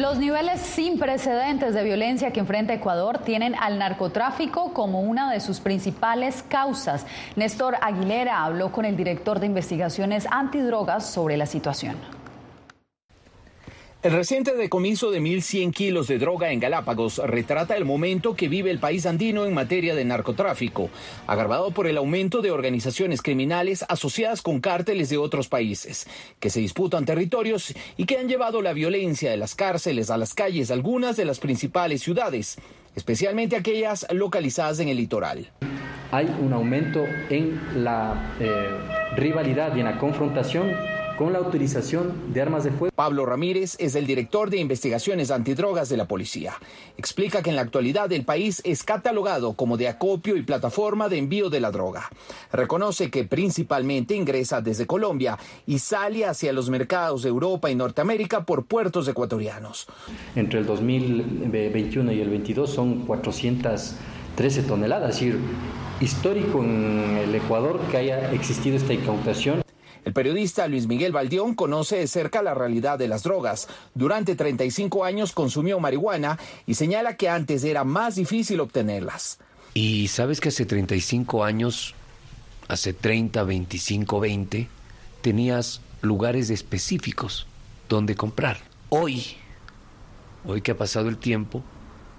Los 0.00 0.16
niveles 0.16 0.62
sin 0.62 0.98
precedentes 0.98 1.74
de 1.74 1.84
violencia 1.84 2.30
que 2.30 2.40
enfrenta 2.40 2.72
Ecuador 2.72 3.18
tienen 3.18 3.54
al 3.54 3.78
narcotráfico 3.78 4.72
como 4.72 5.02
una 5.02 5.30
de 5.30 5.40
sus 5.40 5.60
principales 5.60 6.42
causas. 6.42 7.04
Néstor 7.36 7.76
Aguilera 7.82 8.42
habló 8.42 8.72
con 8.72 8.86
el 8.86 8.96
director 8.96 9.40
de 9.40 9.46
investigaciones 9.46 10.26
antidrogas 10.30 11.04
sobre 11.04 11.36
la 11.36 11.44
situación. 11.44 11.96
El 14.02 14.12
reciente 14.12 14.54
decomiso 14.56 15.10
de 15.10 15.20
1.100 15.20 15.74
kilos 15.74 16.08
de 16.08 16.18
droga 16.18 16.52
en 16.52 16.58
Galápagos 16.58 17.18
retrata 17.18 17.76
el 17.76 17.84
momento 17.84 18.34
que 18.34 18.48
vive 18.48 18.70
el 18.70 18.78
país 18.78 19.04
andino 19.04 19.44
en 19.44 19.52
materia 19.52 19.94
de 19.94 20.06
narcotráfico, 20.06 20.88
agravado 21.26 21.70
por 21.72 21.86
el 21.86 21.98
aumento 21.98 22.40
de 22.40 22.50
organizaciones 22.50 23.20
criminales 23.20 23.84
asociadas 23.90 24.40
con 24.40 24.62
cárteles 24.62 25.10
de 25.10 25.18
otros 25.18 25.48
países, 25.48 26.06
que 26.38 26.48
se 26.48 26.60
disputan 26.60 27.04
territorios 27.04 27.74
y 27.98 28.06
que 28.06 28.16
han 28.16 28.26
llevado 28.26 28.62
la 28.62 28.72
violencia 28.72 29.30
de 29.30 29.36
las 29.36 29.54
cárceles 29.54 30.08
a 30.08 30.16
las 30.16 30.32
calles 30.32 30.68
de 30.68 30.74
algunas 30.74 31.18
de 31.18 31.26
las 31.26 31.38
principales 31.38 32.00
ciudades, 32.00 32.56
especialmente 32.96 33.54
aquellas 33.54 34.06
localizadas 34.10 34.80
en 34.80 34.88
el 34.88 34.96
litoral. 34.96 35.50
Hay 36.10 36.24
un 36.40 36.54
aumento 36.54 37.04
en 37.28 37.84
la 37.84 38.34
eh, 38.40 38.66
rivalidad 39.16 39.76
y 39.76 39.80
en 39.80 39.84
la 39.84 39.98
confrontación 39.98 40.72
con 41.20 41.34
la 41.34 41.40
utilización 41.42 42.32
de 42.32 42.40
armas 42.40 42.64
de 42.64 42.70
fuego. 42.70 42.94
Pablo 42.96 43.26
Ramírez 43.26 43.76
es 43.78 43.94
el 43.94 44.06
director 44.06 44.48
de 44.48 44.56
investigaciones 44.56 45.30
antidrogas 45.30 45.90
de 45.90 45.98
la 45.98 46.08
policía. 46.08 46.54
Explica 46.96 47.42
que 47.42 47.50
en 47.50 47.56
la 47.56 47.62
actualidad 47.62 48.10
el 48.10 48.24
país 48.24 48.62
es 48.64 48.84
catalogado 48.84 49.52
como 49.52 49.76
de 49.76 49.88
acopio 49.88 50.34
y 50.38 50.42
plataforma 50.44 51.10
de 51.10 51.18
envío 51.18 51.50
de 51.50 51.60
la 51.60 51.70
droga. 51.70 52.08
Reconoce 52.50 53.10
que 53.10 53.24
principalmente 53.24 54.14
ingresa 54.14 54.62
desde 54.62 54.86
Colombia 54.86 55.38
y 55.66 55.80
sale 55.80 56.24
hacia 56.24 56.54
los 56.54 56.70
mercados 56.70 57.22
de 57.22 57.28
Europa 57.28 57.70
y 57.70 57.74
Norteamérica 57.74 58.46
por 58.46 58.64
puertos 58.64 59.06
ecuatorianos. 59.06 59.88
Entre 60.36 60.60
el 60.60 60.64
2021 60.64 62.12
y 62.12 62.20
el 62.22 62.30
22 62.30 62.70
son 62.70 63.04
413 63.04 64.62
toneladas, 64.62 65.16
es 65.16 65.20
decir, 65.20 65.38
histórico 66.00 66.64
en 66.64 67.18
el 67.18 67.34
Ecuador 67.34 67.78
que 67.90 67.98
haya 67.98 68.32
existido 68.32 68.78
esta 68.78 68.94
incautación. 68.94 69.60
El 70.04 70.12
periodista 70.12 70.66
Luis 70.66 70.86
Miguel 70.86 71.12
Valdión 71.12 71.54
conoce 71.54 71.96
de 71.96 72.06
cerca 72.06 72.42
la 72.42 72.54
realidad 72.54 72.98
de 72.98 73.08
las 73.08 73.22
drogas. 73.22 73.68
Durante 73.94 74.34
35 74.34 75.04
años 75.04 75.32
consumió 75.32 75.78
marihuana 75.78 76.38
y 76.66 76.74
señala 76.74 77.16
que 77.16 77.28
antes 77.28 77.64
era 77.64 77.84
más 77.84 78.16
difícil 78.16 78.60
obtenerlas. 78.60 79.38
Y 79.74 80.08
sabes 80.08 80.40
que 80.40 80.48
hace 80.48 80.66
35 80.66 81.44
años, 81.44 81.94
hace 82.68 82.92
30, 82.92 83.44
25, 83.44 84.20
20, 84.20 84.68
tenías 85.20 85.80
lugares 86.00 86.50
específicos 86.50 87.46
donde 87.88 88.16
comprar. 88.16 88.58
Hoy, 88.88 89.36
hoy 90.44 90.62
que 90.62 90.72
ha 90.72 90.78
pasado 90.78 91.08
el 91.08 91.18
tiempo, 91.18 91.62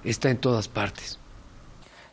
está 0.04 0.30
en 0.30 0.38
todas 0.38 0.67
partes. 0.67 1.20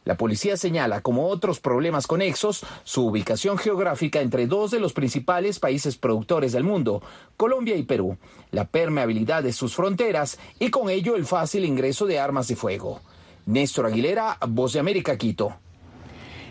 La 0.08 0.16
policía 0.16 0.56
señala 0.56 1.02
como 1.02 1.28
otros 1.28 1.60
problemas 1.60 2.06
conexos 2.06 2.64
su 2.82 3.04
ubicación 3.04 3.58
geográfica 3.58 4.22
entre 4.22 4.46
dos 4.46 4.70
de 4.70 4.80
los 4.80 4.94
principales 4.94 5.58
países 5.58 5.98
productores 5.98 6.52
del 6.52 6.64
mundo, 6.64 7.02
Colombia 7.36 7.76
y 7.76 7.82
Perú, 7.82 8.16
la 8.50 8.64
permeabilidad 8.64 9.42
de 9.42 9.52
sus 9.52 9.74
fronteras 9.74 10.38
y 10.58 10.70
con 10.70 10.88
ello 10.88 11.14
el 11.14 11.26
fácil 11.26 11.66
ingreso 11.66 12.06
de 12.06 12.18
armas 12.18 12.48
de 12.48 12.56
fuego. 12.56 13.02
Néstor 13.44 13.84
Aguilera, 13.84 14.38
Voz 14.48 14.72
de 14.72 14.80
América, 14.80 15.18
Quito. 15.18 15.56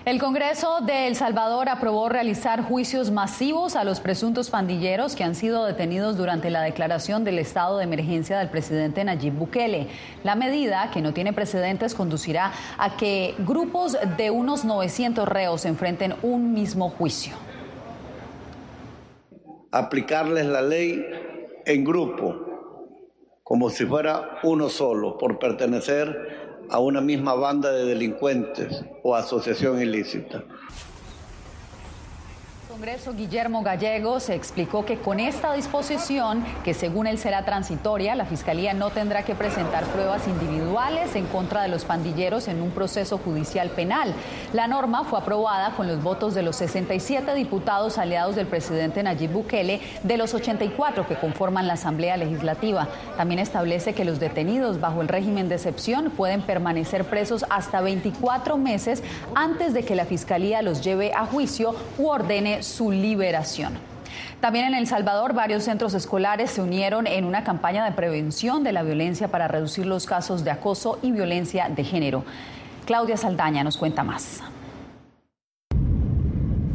El 0.07 0.19
Congreso 0.19 0.79
de 0.79 1.07
El 1.07 1.17
Salvador 1.17 1.67
aprobó 1.67 2.07
realizar 2.07 2.61
juicios 2.61 3.11
masivos 3.11 3.75
a 3.75 3.83
los 3.83 3.99
presuntos 3.99 4.49
pandilleros 4.49 5.17
que 5.17 5.25
han 5.25 5.35
sido 5.35 5.65
detenidos 5.65 6.15
durante 6.15 6.49
la 6.49 6.61
declaración 6.61 7.25
del 7.25 7.39
estado 7.39 7.77
de 7.77 7.83
emergencia 7.83 8.39
del 8.39 8.47
presidente 8.47 9.03
Nayib 9.03 9.33
Bukele. 9.33 9.87
La 10.23 10.35
medida, 10.35 10.91
que 10.93 11.01
no 11.01 11.13
tiene 11.13 11.33
precedentes, 11.33 11.93
conducirá 11.93 12.53
a 12.77 12.95
que 12.95 13.35
grupos 13.39 13.97
de 14.15 14.31
unos 14.31 14.63
900 14.63 15.27
reos 15.27 15.65
enfrenten 15.65 16.15
un 16.21 16.53
mismo 16.53 16.89
juicio. 16.89 17.35
Aplicarles 19.73 20.45
la 20.45 20.61
ley 20.61 21.05
en 21.65 21.83
grupo, 21.83 22.33
como 23.43 23.69
si 23.69 23.85
fuera 23.85 24.39
uno 24.43 24.69
solo, 24.69 25.17
por 25.17 25.37
pertenecer 25.37 26.46
a 26.69 26.79
una 26.79 27.01
misma 27.01 27.33
banda 27.33 27.71
de 27.71 27.85
delincuentes 27.85 28.83
o 29.03 29.15
asociación 29.15 29.81
ilícita. 29.81 30.43
Congreso 32.77 33.15
Guillermo 33.15 33.63
Gallegos 33.63 34.29
explicó 34.29 34.85
que 34.85 34.99
con 34.99 35.19
esta 35.19 35.53
disposición, 35.53 36.45
que 36.63 36.75
según 36.75 37.07
él 37.07 37.17
será 37.17 37.43
transitoria, 37.43 38.13
la 38.13 38.25
Fiscalía 38.25 38.75
no 38.75 38.91
tendrá 38.91 39.23
que 39.23 39.33
presentar 39.33 39.83
pruebas 39.85 40.27
individuales 40.27 41.15
en 41.15 41.25
contra 41.25 41.63
de 41.63 41.69
los 41.69 41.85
pandilleros 41.85 42.47
en 42.47 42.61
un 42.61 42.69
proceso 42.69 43.17
judicial 43.17 43.71
penal. 43.71 44.13
La 44.53 44.67
norma 44.67 45.05
fue 45.05 45.17
aprobada 45.17 45.71
con 45.71 45.87
los 45.87 46.03
votos 46.03 46.35
de 46.35 46.43
los 46.43 46.57
67 46.57 47.33
diputados 47.33 47.97
aliados 47.97 48.35
del 48.35 48.45
presidente 48.45 49.01
Nayib 49.01 49.31
Bukele 49.31 49.81
de 50.03 50.17
los 50.17 50.35
84 50.35 51.07
que 51.07 51.15
conforman 51.15 51.65
la 51.65 51.73
Asamblea 51.73 52.15
Legislativa. 52.15 52.89
También 53.17 53.39
establece 53.39 53.93
que 53.93 54.05
los 54.05 54.19
detenidos 54.19 54.79
bajo 54.79 55.01
el 55.01 55.07
régimen 55.07 55.49
de 55.49 55.55
excepción 55.55 56.11
pueden 56.11 56.43
permanecer 56.43 57.05
presos 57.05 57.43
hasta 57.49 57.81
24 57.81 58.55
meses 58.59 59.01
antes 59.33 59.73
de 59.73 59.83
que 59.83 59.95
la 59.95 60.05
Fiscalía 60.05 60.61
los 60.61 60.83
lleve 60.83 61.11
a 61.15 61.25
juicio 61.25 61.73
u 61.97 62.09
ordene 62.09 62.66
su 62.67 62.91
liberación. 62.91 63.73
También 64.41 64.65
en 64.65 64.75
El 64.75 64.85
Salvador, 64.85 65.33
varios 65.33 65.63
centros 65.63 65.93
escolares 65.93 66.51
se 66.51 66.61
unieron 66.61 67.07
en 67.07 67.25
una 67.25 67.43
campaña 67.43 67.83
de 67.85 67.91
prevención 67.91 68.63
de 68.63 68.71
la 68.71 68.83
violencia 68.83 69.29
para 69.29 69.47
reducir 69.47 69.85
los 69.85 70.05
casos 70.05 70.43
de 70.43 70.51
acoso 70.51 70.99
y 71.01 71.11
violencia 71.11 71.69
de 71.69 71.83
género. 71.83 72.23
Claudia 72.85 73.17
Saldaña 73.17 73.63
nos 73.63 73.77
cuenta 73.77 74.03
más. 74.03 74.41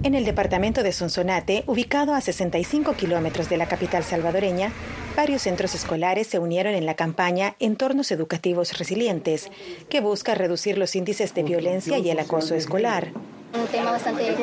En 0.05 0.17
el 0.17 0.25
departamento 0.25 0.83
de 0.83 0.91
Sonsonate, 0.91 1.63
ubicado 1.69 2.15
a 2.15 2.21
65 2.21 2.95
kilómetros 2.95 3.49
de 3.49 3.57
la 3.57 3.69
capital 3.69 4.03
salvadoreña, 4.03 4.73
varios 5.17 5.43
centros 5.43 5.77
escolares 5.77 6.27
se 6.27 6.41
unieron 6.41 6.75
en 6.75 6.87
la 6.87 6.97
campaña 6.97 7.55
Entornos 7.61 8.11
Educativos 8.11 8.77
Resilientes, 8.77 9.49
que 9.89 10.01
busca 10.01 10.35
reducir 10.35 10.77
los 10.77 10.97
índices 10.97 11.35
de 11.35 11.45
violencia 11.45 11.99
y 11.99 12.11
el 12.11 12.19
acoso 12.19 12.57
escolar. 12.57 13.13
Un 13.55 13.67
tema 13.67 13.91
bastante 13.93 14.35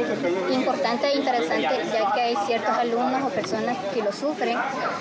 importante 0.52 1.08
e 1.08 1.18
interesante, 1.18 1.84
ya 1.92 2.12
que 2.14 2.22
hay 2.22 2.36
ciertos 2.46 2.70
alumnos 2.78 3.24
o 3.24 3.30
personas 3.30 3.78
que 3.94 4.04
lo 4.04 4.12
sufren 4.12 4.58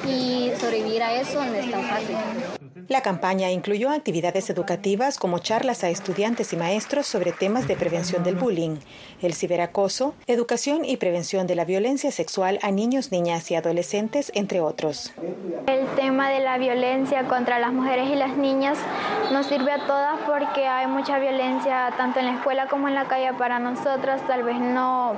y 0.06 0.50
sobrevivir 0.58 1.02
a 1.02 1.14
eso 1.14 1.44
no 1.44 1.54
es 1.54 1.70
tan 1.70 1.84
fácil. 1.84 2.16
La 2.88 3.02
campaña 3.02 3.50
incluyó 3.50 3.90
actividades 3.90 4.48
educativas 4.48 5.18
como 5.18 5.40
charlas 5.40 5.84
a 5.84 5.90
estudiantes 5.90 6.54
y 6.54 6.56
maestros 6.56 7.06
sobre 7.06 7.32
temas 7.32 7.68
de 7.68 7.76
prevención 7.76 8.24
del 8.24 8.34
bullying, 8.34 8.78
el 9.20 9.34
ciberacoso, 9.34 10.14
educación 10.26 10.86
y 10.86 10.96
prevención 10.96 11.46
de 11.46 11.54
la 11.54 11.66
violencia 11.66 12.10
sexual 12.10 12.58
a 12.62 12.70
niños, 12.70 13.12
niñas 13.12 13.50
y 13.50 13.56
adolescentes, 13.56 14.32
entre 14.34 14.62
otros. 14.62 15.12
El 15.66 15.86
tema 15.96 16.30
de 16.30 16.40
la 16.40 16.56
violencia 16.56 17.24
contra 17.24 17.58
las 17.58 17.74
mujeres 17.74 18.08
y 18.08 18.14
las 18.14 18.38
niñas 18.38 18.78
nos 19.32 19.44
sirve 19.44 19.70
a 19.70 19.86
todas 19.86 20.20
porque 20.26 20.66
hay 20.66 20.86
mucha 20.86 21.18
violencia 21.18 21.92
tanto 21.98 22.20
en 22.20 22.24
la 22.24 22.36
escuela 22.36 22.68
como 22.68 22.88
en 22.88 22.94
la 22.94 23.06
calle 23.06 23.34
para 23.34 23.58
nosotras, 23.58 24.26
tal 24.26 24.44
vez 24.44 24.58
no 24.58 25.12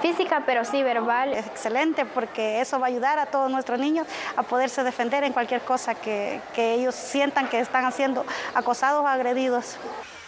física, 0.00 0.42
pero 0.46 0.64
sí 0.64 0.82
verbal. 0.82 1.32
Es 1.32 1.46
excelente 1.46 2.04
porque 2.04 2.60
eso 2.60 2.78
va 2.78 2.86
a 2.86 2.88
ayudar 2.88 3.18
a 3.18 3.26
todos 3.26 3.50
nuestros 3.50 3.78
niños 3.78 4.06
a 4.36 4.42
poderse 4.42 4.82
defender 4.82 5.24
en 5.24 5.32
cualquier 5.32 5.60
cosa 5.62 5.94
que, 5.94 6.40
que 6.54 6.74
ellos 6.74 6.94
sientan 6.94 7.48
que 7.48 7.60
están 7.60 7.90
siendo 7.92 8.24
acosados 8.54 9.04
o 9.04 9.08
agredidos. 9.08 9.76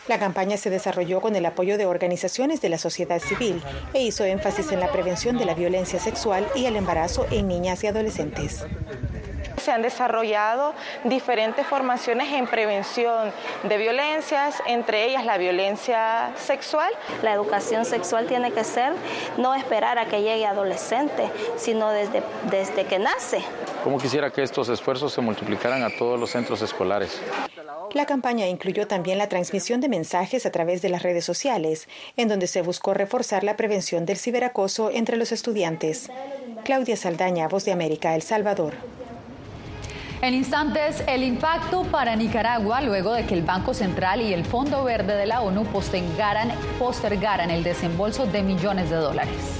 La 0.08 0.18
campaña 0.18 0.56
se 0.56 0.70
desarrolló 0.70 1.20
con 1.20 1.36
el 1.36 1.46
apoyo 1.46 1.78
de 1.78 1.86
organizaciones 1.86 2.60
de 2.60 2.68
la 2.68 2.78
sociedad 2.78 3.20
civil 3.20 3.62
e 3.94 4.02
hizo 4.02 4.24
énfasis 4.24 4.72
en 4.72 4.80
la 4.80 4.90
prevención 4.90 5.38
de 5.38 5.44
la 5.44 5.54
violencia 5.54 6.00
sexual 6.00 6.48
y 6.56 6.66
el 6.66 6.76
embarazo 6.76 7.26
en 7.30 7.46
niñas 7.46 7.84
y 7.84 7.86
adolescentes. 7.86 8.64
Se 9.70 9.74
han 9.74 9.82
desarrollado 9.82 10.74
diferentes 11.04 11.64
formaciones 11.64 12.32
en 12.32 12.48
prevención 12.48 13.32
de 13.62 13.76
violencias, 13.76 14.60
entre 14.66 15.04
ellas 15.04 15.24
la 15.24 15.38
violencia 15.38 16.32
sexual. 16.36 16.92
La 17.22 17.32
educación 17.32 17.84
sexual 17.84 18.26
tiene 18.26 18.50
que 18.50 18.64
ser 18.64 18.94
no 19.38 19.54
esperar 19.54 19.96
a 20.00 20.06
que 20.06 20.22
llegue 20.22 20.44
adolescente, 20.44 21.30
sino 21.56 21.88
desde, 21.90 22.24
desde 22.50 22.84
que 22.84 22.98
nace. 22.98 23.44
Como 23.84 23.98
quisiera 23.98 24.32
que 24.32 24.42
estos 24.42 24.68
esfuerzos 24.68 25.12
se 25.12 25.20
multiplicaran 25.20 25.84
a 25.84 25.96
todos 25.96 26.18
los 26.18 26.30
centros 26.30 26.62
escolares. 26.62 27.20
La 27.92 28.06
campaña 28.06 28.48
incluyó 28.48 28.88
también 28.88 29.18
la 29.18 29.28
transmisión 29.28 29.80
de 29.80 29.88
mensajes 29.88 30.46
a 30.46 30.50
través 30.50 30.82
de 30.82 30.88
las 30.88 31.04
redes 31.04 31.24
sociales, 31.24 31.88
en 32.16 32.26
donde 32.26 32.48
se 32.48 32.62
buscó 32.62 32.92
reforzar 32.92 33.44
la 33.44 33.56
prevención 33.56 34.04
del 34.04 34.18
ciberacoso 34.18 34.90
entre 34.90 35.16
los 35.16 35.30
estudiantes. 35.30 36.10
Claudia 36.64 36.96
Saldaña, 36.96 37.46
Voz 37.46 37.64
de 37.64 37.70
América, 37.70 38.16
El 38.16 38.22
Salvador. 38.22 38.74
En 40.22 40.34
instantes, 40.34 41.02
el 41.06 41.22
impacto 41.22 41.84
para 41.84 42.14
Nicaragua 42.14 42.82
luego 42.82 43.14
de 43.14 43.24
que 43.24 43.32
el 43.32 43.42
Banco 43.42 43.72
Central 43.72 44.20
y 44.20 44.34
el 44.34 44.44
Fondo 44.44 44.84
Verde 44.84 45.16
de 45.16 45.24
la 45.24 45.40
ONU 45.40 45.64
postergaran, 45.64 46.52
postergaran 46.78 47.50
el 47.50 47.62
desembolso 47.62 48.26
de 48.26 48.42
millones 48.42 48.90
de 48.90 48.96
dólares. 48.96 49.59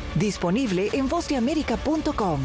Disponible 0.15 0.89
en 0.93 1.07
vozdeamerica.com. 1.07 2.39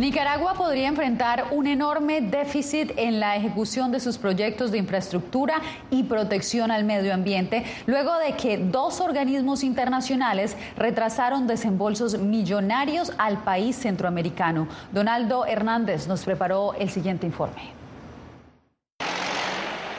Nicaragua 0.00 0.54
podría 0.54 0.88
enfrentar 0.88 1.48
un 1.50 1.66
enorme 1.66 2.22
déficit 2.22 2.92
en 2.96 3.20
la 3.20 3.36
ejecución 3.36 3.92
de 3.92 4.00
sus 4.00 4.16
proyectos 4.16 4.72
de 4.72 4.78
infraestructura 4.78 5.60
y 5.90 6.04
protección 6.04 6.70
al 6.70 6.84
medio 6.84 7.12
ambiente, 7.12 7.64
luego 7.86 8.16
de 8.16 8.32
que 8.32 8.56
dos 8.56 9.02
organismos 9.02 9.62
internacionales 9.62 10.56
retrasaron 10.78 11.46
desembolsos 11.46 12.18
millonarios 12.18 13.12
al 13.18 13.44
país 13.44 13.76
centroamericano. 13.76 14.68
Donaldo 14.90 15.44
Hernández 15.44 16.08
nos 16.08 16.24
preparó 16.24 16.72
el 16.78 16.88
siguiente 16.88 17.26
informe. 17.26 17.79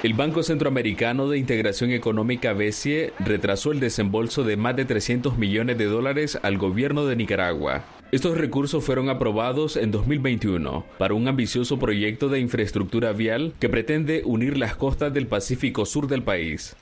El 0.03 0.15
Banco 0.15 0.41
Centroamericano 0.41 1.29
de 1.29 1.37
Integración 1.37 1.91
Económica 1.91 2.53
BESIE 2.53 3.13
retrasó 3.19 3.71
el 3.71 3.79
desembolso 3.79 4.43
de 4.43 4.57
más 4.57 4.75
de 4.75 4.85
300 4.85 5.37
millones 5.37 5.77
de 5.77 5.85
dólares 5.85 6.39
al 6.41 6.57
gobierno 6.57 7.05
de 7.05 7.15
Nicaragua. 7.15 7.85
Estos 8.11 8.35
recursos 8.35 8.83
fueron 8.83 9.09
aprobados 9.09 9.77
en 9.77 9.91
2021 9.91 10.85
para 10.97 11.13
un 11.13 11.27
ambicioso 11.27 11.77
proyecto 11.77 12.29
de 12.29 12.39
infraestructura 12.39 13.11
vial 13.11 13.53
que 13.59 13.69
pretende 13.69 14.23
unir 14.25 14.57
las 14.57 14.75
costas 14.75 15.13
del 15.13 15.27
Pacífico 15.27 15.85
Sur 15.85 16.07
del 16.07 16.23
país. 16.23 16.75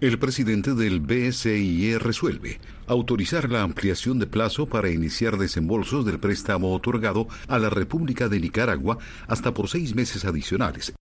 El 0.00 0.18
presidente 0.18 0.74
del 0.74 0.98
BSIE 0.98 2.00
resuelve 2.00 2.58
autorizar 2.88 3.48
la 3.48 3.62
ampliación 3.62 4.18
de 4.18 4.26
plazo 4.26 4.66
para 4.66 4.90
iniciar 4.90 5.38
desembolsos 5.38 6.04
del 6.04 6.18
préstamo 6.18 6.72
otorgado 6.74 7.28
a 7.46 7.60
la 7.60 7.70
República 7.70 8.28
de 8.28 8.40
Nicaragua 8.40 8.98
hasta 9.28 9.54
por 9.54 9.68
seis 9.68 9.94
meses 9.94 10.24
adicionales. 10.24 10.94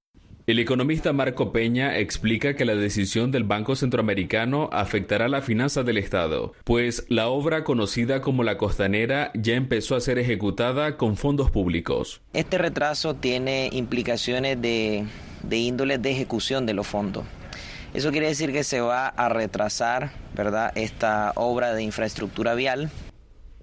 El 0.49 0.57
economista 0.57 1.13
Marco 1.13 1.51
Peña 1.51 1.99
explica 1.99 2.55
que 2.55 2.65
la 2.65 2.73
decisión 2.73 3.29
del 3.29 3.43
Banco 3.43 3.75
Centroamericano 3.75 4.67
afectará 4.71 5.27
la 5.27 5.43
finanza 5.43 5.83
del 5.83 5.99
Estado, 5.99 6.53
pues 6.63 7.05
la 7.07 7.27
obra 7.27 7.63
conocida 7.63 8.21
como 8.21 8.43
la 8.43 8.57
costanera 8.57 9.29
ya 9.35 9.53
empezó 9.53 9.95
a 9.95 10.01
ser 10.01 10.17
ejecutada 10.17 10.97
con 10.97 11.17
fondos 11.17 11.51
públicos. 11.51 12.21
Este 12.33 12.57
retraso 12.57 13.13
tiene 13.13 13.69
implicaciones 13.73 14.59
de, 14.59 15.05
de 15.43 15.57
índole 15.57 15.99
de 15.99 16.09
ejecución 16.09 16.65
de 16.65 16.73
los 16.73 16.88
fondos. 16.88 17.25
Eso 17.93 18.09
quiere 18.09 18.25
decir 18.25 18.51
que 18.51 18.63
se 18.63 18.81
va 18.81 19.07
a 19.07 19.29
retrasar, 19.29 20.13
¿verdad?, 20.33 20.71
esta 20.73 21.31
obra 21.35 21.75
de 21.75 21.83
infraestructura 21.83 22.55
vial 22.55 22.89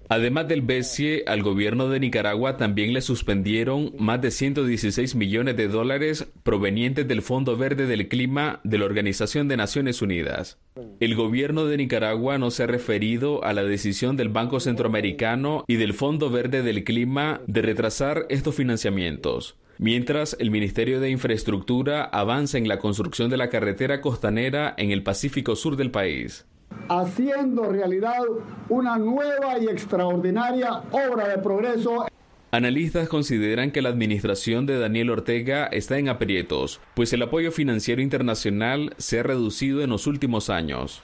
Además 0.09 0.47
del 0.47 0.61
BESIE, 0.61 1.23
al 1.27 1.43
gobierno 1.43 1.89
de 1.89 1.99
Nicaragua 1.99 2.55
también 2.55 2.93
le 2.93 3.01
suspendieron 3.01 3.93
más 3.99 4.21
de 4.21 4.31
116 4.31 5.15
millones 5.15 5.57
de 5.57 5.67
dólares 5.67 6.31
provenientes 6.43 7.07
del 7.07 7.21
Fondo 7.21 7.57
Verde 7.57 7.87
del 7.87 8.07
Clima 8.07 8.61
de 8.63 8.77
la 8.77 8.85
Organización 8.85 9.49
de 9.49 9.57
Naciones 9.57 10.01
Unidas. 10.01 10.59
El 11.01 11.15
gobierno 11.15 11.65
de 11.65 11.75
Nicaragua 11.75 12.37
no 12.37 12.51
se 12.51 12.63
ha 12.63 12.67
referido 12.67 13.43
a 13.43 13.51
la 13.51 13.63
decisión 13.63 14.15
del 14.15 14.29
Banco 14.29 14.61
Centroamericano 14.61 15.65
y 15.67 15.75
del 15.75 15.93
Fondo 15.93 16.29
Verde 16.29 16.63
del 16.63 16.85
Clima 16.85 17.41
de 17.47 17.61
retrasar 17.61 18.27
estos 18.29 18.55
financiamientos. 18.55 19.57
Mientras 19.77 20.37
el 20.39 20.51
Ministerio 20.51 21.01
de 21.01 21.09
Infraestructura 21.09 22.03
avanza 22.05 22.57
en 22.57 22.67
la 22.69 22.79
construcción 22.79 23.29
de 23.29 23.37
la 23.37 23.49
carretera 23.49 23.99
costanera 23.99 24.73
en 24.77 24.91
el 24.91 25.03
Pacífico 25.03 25.55
Sur 25.55 25.75
del 25.75 25.91
país 25.91 26.45
haciendo 26.89 27.63
realidad 27.71 28.21
una 28.69 28.97
nueva 28.97 29.59
y 29.59 29.67
extraordinaria 29.67 30.83
obra 30.91 31.29
de 31.29 31.37
progreso. 31.37 32.07
Analistas 32.51 33.09
consideran 33.09 33.71
que 33.71 33.81
la 33.81 33.89
administración 33.89 34.65
de 34.65 34.79
Daniel 34.79 35.09
Ortega 35.09 35.65
está 35.67 35.97
en 35.97 36.07
aprietos, 36.07 36.79
pues 36.93 37.11
el 37.11 37.21
apoyo 37.21 37.51
financiero 37.51 38.01
internacional 38.01 38.93
se 38.97 39.19
ha 39.19 39.23
reducido 39.23 39.81
en 39.81 39.89
los 39.89 40.07
últimos 40.07 40.49
años. 40.49 41.01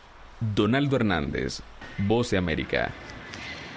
Donaldo 0.55 0.95
Hernández, 0.95 1.61
Voz 2.07 2.31
de 2.31 2.37
América. 2.37 2.91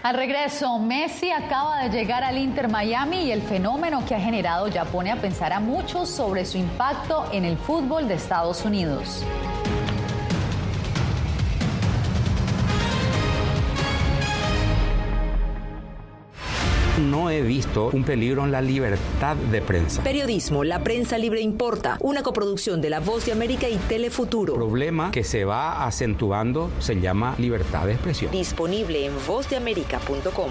Al 0.03 0.15
regreso, 0.15 0.79
Messi 0.79 1.33
acaba 1.33 1.83
de 1.83 1.91
llegar 1.91 2.23
al 2.23 2.39
Inter 2.39 2.69
Miami 2.69 3.25
y 3.25 3.33
el 3.33 3.43
fenómeno 3.43 4.05
que 4.07 4.15
ha 4.15 4.21
generado 4.21 4.69
ya 4.69 4.85
pone 4.85 5.11
a 5.11 5.21
pensar 5.21 5.53
a 5.53 5.59
muchos 5.59 6.09
sobre 6.09 6.45
su 6.45 6.59
impacto 6.59 7.27
en 7.33 7.45
el 7.45 7.57
fútbol 7.57 8.07
de 8.07 8.15
Estados 8.15 8.65
Unidos. 8.65 9.25
No 16.99 17.31
he 17.31 17.43
visto 17.43 17.91
un 17.93 18.05
peligro 18.05 18.45
en 18.45 18.53
la 18.53 18.61
libertad 18.61 19.37
de 19.37 19.61
prensa. 19.61 20.03
Periodismo, 20.03 20.65
la 20.65 20.83
prensa 20.83 21.19
libre 21.19 21.41
importa, 21.41 21.99
una 22.01 22.23
coproducción 22.23 22.81
de 22.81 22.91
La 22.91 23.01
Voz 23.01 23.27
de 23.27 23.33
América 23.33 23.69
y 23.69 23.77
Telefuturo. 23.77 24.55
El 24.55 24.59
problema 24.61 25.11
que 25.11 25.25
se 25.25 25.45
va 25.45 25.85
acentuando 25.87 26.71
se 26.79 27.01
llama 27.01 27.35
libertad 27.39 27.87
de 27.87 27.93
expresión. 27.93 28.31
Disponible 28.33 29.07
en 29.07 29.13
vozdeamerica.com. 29.27 30.51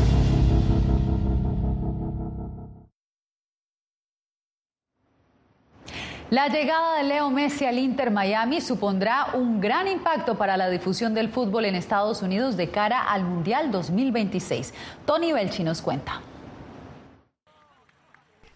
La 6.31 6.47
llegada 6.47 6.95
de 6.95 7.03
Leo 7.03 7.29
Messi 7.29 7.65
al 7.65 7.77
Inter 7.77 8.09
Miami 8.09 8.61
supondrá 8.61 9.31
un 9.33 9.59
gran 9.59 9.89
impacto 9.89 10.37
para 10.37 10.55
la 10.55 10.69
difusión 10.69 11.13
del 11.13 11.27
fútbol 11.27 11.65
en 11.65 11.75
Estados 11.75 12.21
Unidos 12.21 12.55
de 12.55 12.69
cara 12.69 13.03
al 13.03 13.25
Mundial 13.25 13.69
2026. 13.69 14.73
Tony 15.05 15.33
Belchi 15.33 15.65
nos 15.65 15.81
cuenta. 15.81 16.21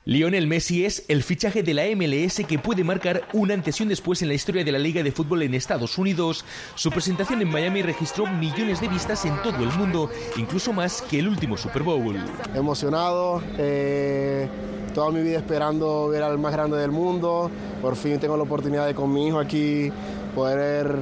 Lionel 0.07 0.45
Messi 0.45 0.85
es 0.85 1.03
el 1.07 1.23
fichaje 1.23 1.63
de 1.63 1.73
la 1.73 1.83
MLS 1.95 2.45
que 2.47 2.59
puede 2.59 2.83
marcar 2.83 3.23
un 3.33 3.49
antes 3.49 3.79
y 3.79 3.83
un 3.83 3.89
después 3.89 4.21
en 4.21 4.27
la 4.27 4.35
historia 4.35 4.63
de 4.63 4.71
la 4.71 4.77
Liga 4.77 5.01
de 5.01 5.11
Fútbol 5.11 5.41
en 5.41 5.55
Estados 5.55 5.97
Unidos. 5.97 6.45
Su 6.75 6.91
presentación 6.91 7.41
en 7.41 7.49
Miami 7.49 7.81
registró 7.81 8.27
millones 8.27 8.79
de 8.81 8.87
vistas 8.87 9.25
en 9.25 9.35
todo 9.41 9.57
el 9.63 9.69
mundo, 9.69 10.11
incluso 10.37 10.71
más 10.73 11.01
que 11.01 11.17
el 11.17 11.27
último 11.27 11.57
Super 11.57 11.81
Bowl. 11.81 12.17
Emocionado, 12.53 13.41
eh, 13.57 14.47
toda 14.93 15.09
mi 15.09 15.23
vida 15.23 15.39
esperando 15.39 16.09
ver 16.09 16.21
al 16.21 16.37
más 16.37 16.53
grande 16.53 16.77
del 16.77 16.91
mundo. 16.91 17.49
Por 17.81 17.95
fin 17.95 18.19
tengo 18.19 18.37
la 18.37 18.43
oportunidad 18.43 18.85
de 18.85 18.93
con 18.93 19.11
mi 19.11 19.25
hijo 19.25 19.39
aquí 19.39 19.91
poder 20.35 20.99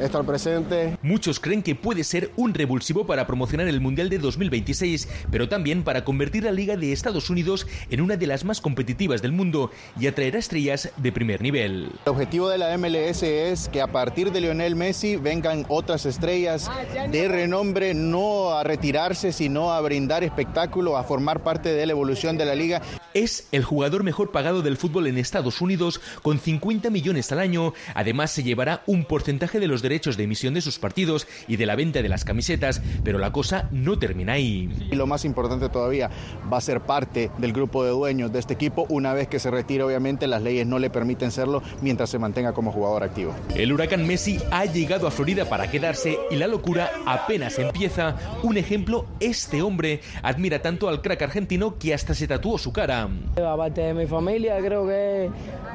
estar 0.00 0.24
presente. 0.24 0.96
Muchos 1.02 1.40
creen 1.40 1.62
que 1.62 1.74
puede 1.74 2.04
ser 2.04 2.30
un 2.36 2.54
revulsivo 2.54 3.06
para 3.06 3.26
promocionar 3.26 3.68
el 3.68 3.80
Mundial 3.80 4.08
de 4.08 4.18
2026, 4.18 5.08
pero 5.30 5.48
también 5.48 5.82
para 5.82 6.04
convertir 6.04 6.44
la 6.44 6.52
Liga 6.52 6.76
de 6.76 6.92
Estados 6.92 7.30
Unidos 7.30 7.66
en 7.90 8.00
una 8.00 8.16
de 8.16 8.26
las 8.26 8.44
más 8.44 8.60
competitivas 8.60 9.22
del 9.22 9.32
mundo 9.32 9.70
y 9.98 10.06
atraer 10.06 10.36
a 10.36 10.38
estrellas 10.38 10.90
de 10.96 11.12
primer 11.12 11.42
nivel. 11.42 11.90
El 12.04 12.10
objetivo 12.10 12.48
de 12.48 12.58
la 12.58 12.76
MLS 12.76 13.22
es 13.22 13.68
que 13.68 13.80
a 13.80 13.88
partir 13.88 14.32
de 14.32 14.40
Lionel 14.40 14.76
Messi 14.76 15.16
vengan 15.16 15.64
otras 15.68 16.06
estrellas 16.06 16.70
de 17.10 17.28
renombre, 17.28 17.94
no 17.94 18.52
a 18.52 18.64
retirarse, 18.64 19.32
sino 19.32 19.72
a 19.72 19.80
brindar 19.80 20.24
espectáculo, 20.24 20.96
a 20.96 21.04
formar 21.04 21.42
parte 21.42 21.72
de 21.72 21.86
la 21.86 21.92
evolución 21.92 22.36
de 22.36 22.44
la 22.44 22.54
liga. 22.54 22.82
Es 23.14 23.46
el 23.52 23.62
jugador 23.62 24.02
mejor 24.02 24.32
pagado 24.32 24.60
del 24.60 24.76
fútbol 24.76 25.06
en 25.06 25.18
Estados 25.18 25.60
Unidos 25.60 26.00
con 26.22 26.40
50 26.40 26.90
millones 26.90 27.30
al 27.30 27.38
año. 27.38 27.72
Además 27.94 28.32
se 28.32 28.42
llevará 28.42 28.82
un 28.86 29.04
porcentaje 29.04 29.60
de 29.60 29.68
los 29.68 29.82
derechos 29.84 30.16
de 30.16 30.24
emisión 30.24 30.54
de 30.54 30.60
sus 30.60 30.80
partidos 30.80 31.28
y 31.46 31.56
de 31.56 31.66
la 31.66 31.76
venta 31.76 32.02
de 32.02 32.08
las 32.08 32.24
camisetas, 32.24 32.82
pero 33.04 33.18
la 33.18 33.30
cosa 33.30 33.68
no 33.70 33.98
termina 33.98 34.32
ahí. 34.32 34.68
Y 34.90 34.96
lo 34.96 35.06
más 35.06 35.24
importante 35.24 35.68
todavía, 35.68 36.10
va 36.52 36.56
a 36.56 36.60
ser 36.60 36.80
parte 36.80 37.30
del 37.38 37.52
grupo 37.52 37.84
de 37.84 37.90
dueños 37.90 38.32
de 38.32 38.40
este 38.40 38.54
equipo. 38.54 38.86
Una 38.88 39.12
vez 39.12 39.28
que 39.28 39.38
se 39.38 39.50
retire, 39.50 39.84
obviamente 39.84 40.26
las 40.26 40.42
leyes 40.42 40.66
no 40.66 40.78
le 40.78 40.90
permiten 40.90 41.30
serlo 41.30 41.62
mientras 41.82 42.10
se 42.10 42.18
mantenga 42.18 42.52
como 42.52 42.72
jugador 42.72 43.04
activo. 43.04 43.34
El 43.54 43.72
huracán 43.72 44.06
Messi 44.06 44.38
ha 44.50 44.64
llegado 44.64 45.06
a 45.06 45.10
Florida 45.10 45.44
para 45.44 45.70
quedarse 45.70 46.18
y 46.30 46.36
la 46.36 46.46
locura 46.46 46.90
apenas 47.06 47.58
empieza. 47.58 48.16
Un 48.42 48.56
ejemplo, 48.56 49.06
este 49.20 49.62
hombre 49.62 50.00
admira 50.22 50.62
tanto 50.62 50.88
al 50.88 51.02
crack 51.02 51.22
argentino 51.22 51.78
que 51.78 51.92
hasta 51.92 52.14
se 52.14 52.26
tatuó 52.26 52.58
su 52.58 52.72
cara. 52.72 53.08
Aparte 53.36 53.82
de 53.82 53.94
mi 53.94 54.06
familia, 54.06 54.58
creo 54.58 54.86
que 54.86 55.30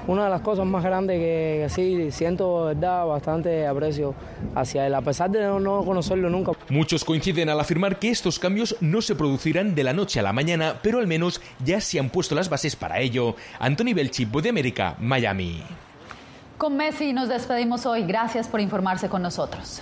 una 0.08 0.24
de 0.24 0.30
las 0.30 0.42
cosas 0.42 0.66
más 0.66 0.84
grandes 0.84 1.20
que, 1.20 1.68
sí 1.70 2.12
siento, 2.12 2.66
verdad, 2.66 3.06
bastante 3.06 3.68
aprecio 3.68 3.99
hacia 4.56 4.86
él, 4.88 4.96
a 4.96 5.02
pesar 5.02 5.30
de 5.30 5.42
no, 5.42 5.84
conocerlo 5.84 6.30
nunca. 6.30 6.52
Muchos 6.70 7.04
coinciden 7.04 7.50
al 7.50 7.60
afirmar 7.60 8.00
que 8.00 8.10
estos 8.10 8.40
cambios 8.40 8.76
no 8.82 9.02
se 9.02 9.16
producirán 9.16 9.76
de 9.76 9.84
la 9.84 9.94
noche 9.94 10.20
a 10.20 10.24
la 10.24 10.34
mañana, 10.34 10.80
pero 10.82 11.00
al 11.00 11.08
menos 11.08 11.42
ya 11.64 11.82
se 11.82 12.00
han 12.00 12.10
puesto 12.10 12.36
las 12.36 12.50
bases 12.50 12.76
para 12.76 13.00
ello. 13.00 13.36
Anthony 13.60 13.94
Belchi, 13.94 14.26
de 14.26 14.50
América, 14.50 14.96
Miami. 15.00 15.64
Con 16.58 16.76
Messi 16.76 17.14
nos 17.14 17.30
despedimos 17.30 17.86
hoy. 17.86 18.04
Gracias 18.04 18.48
por 18.48 18.60
informarse 18.60 19.08
con 19.08 19.22
nosotros. 19.22 19.82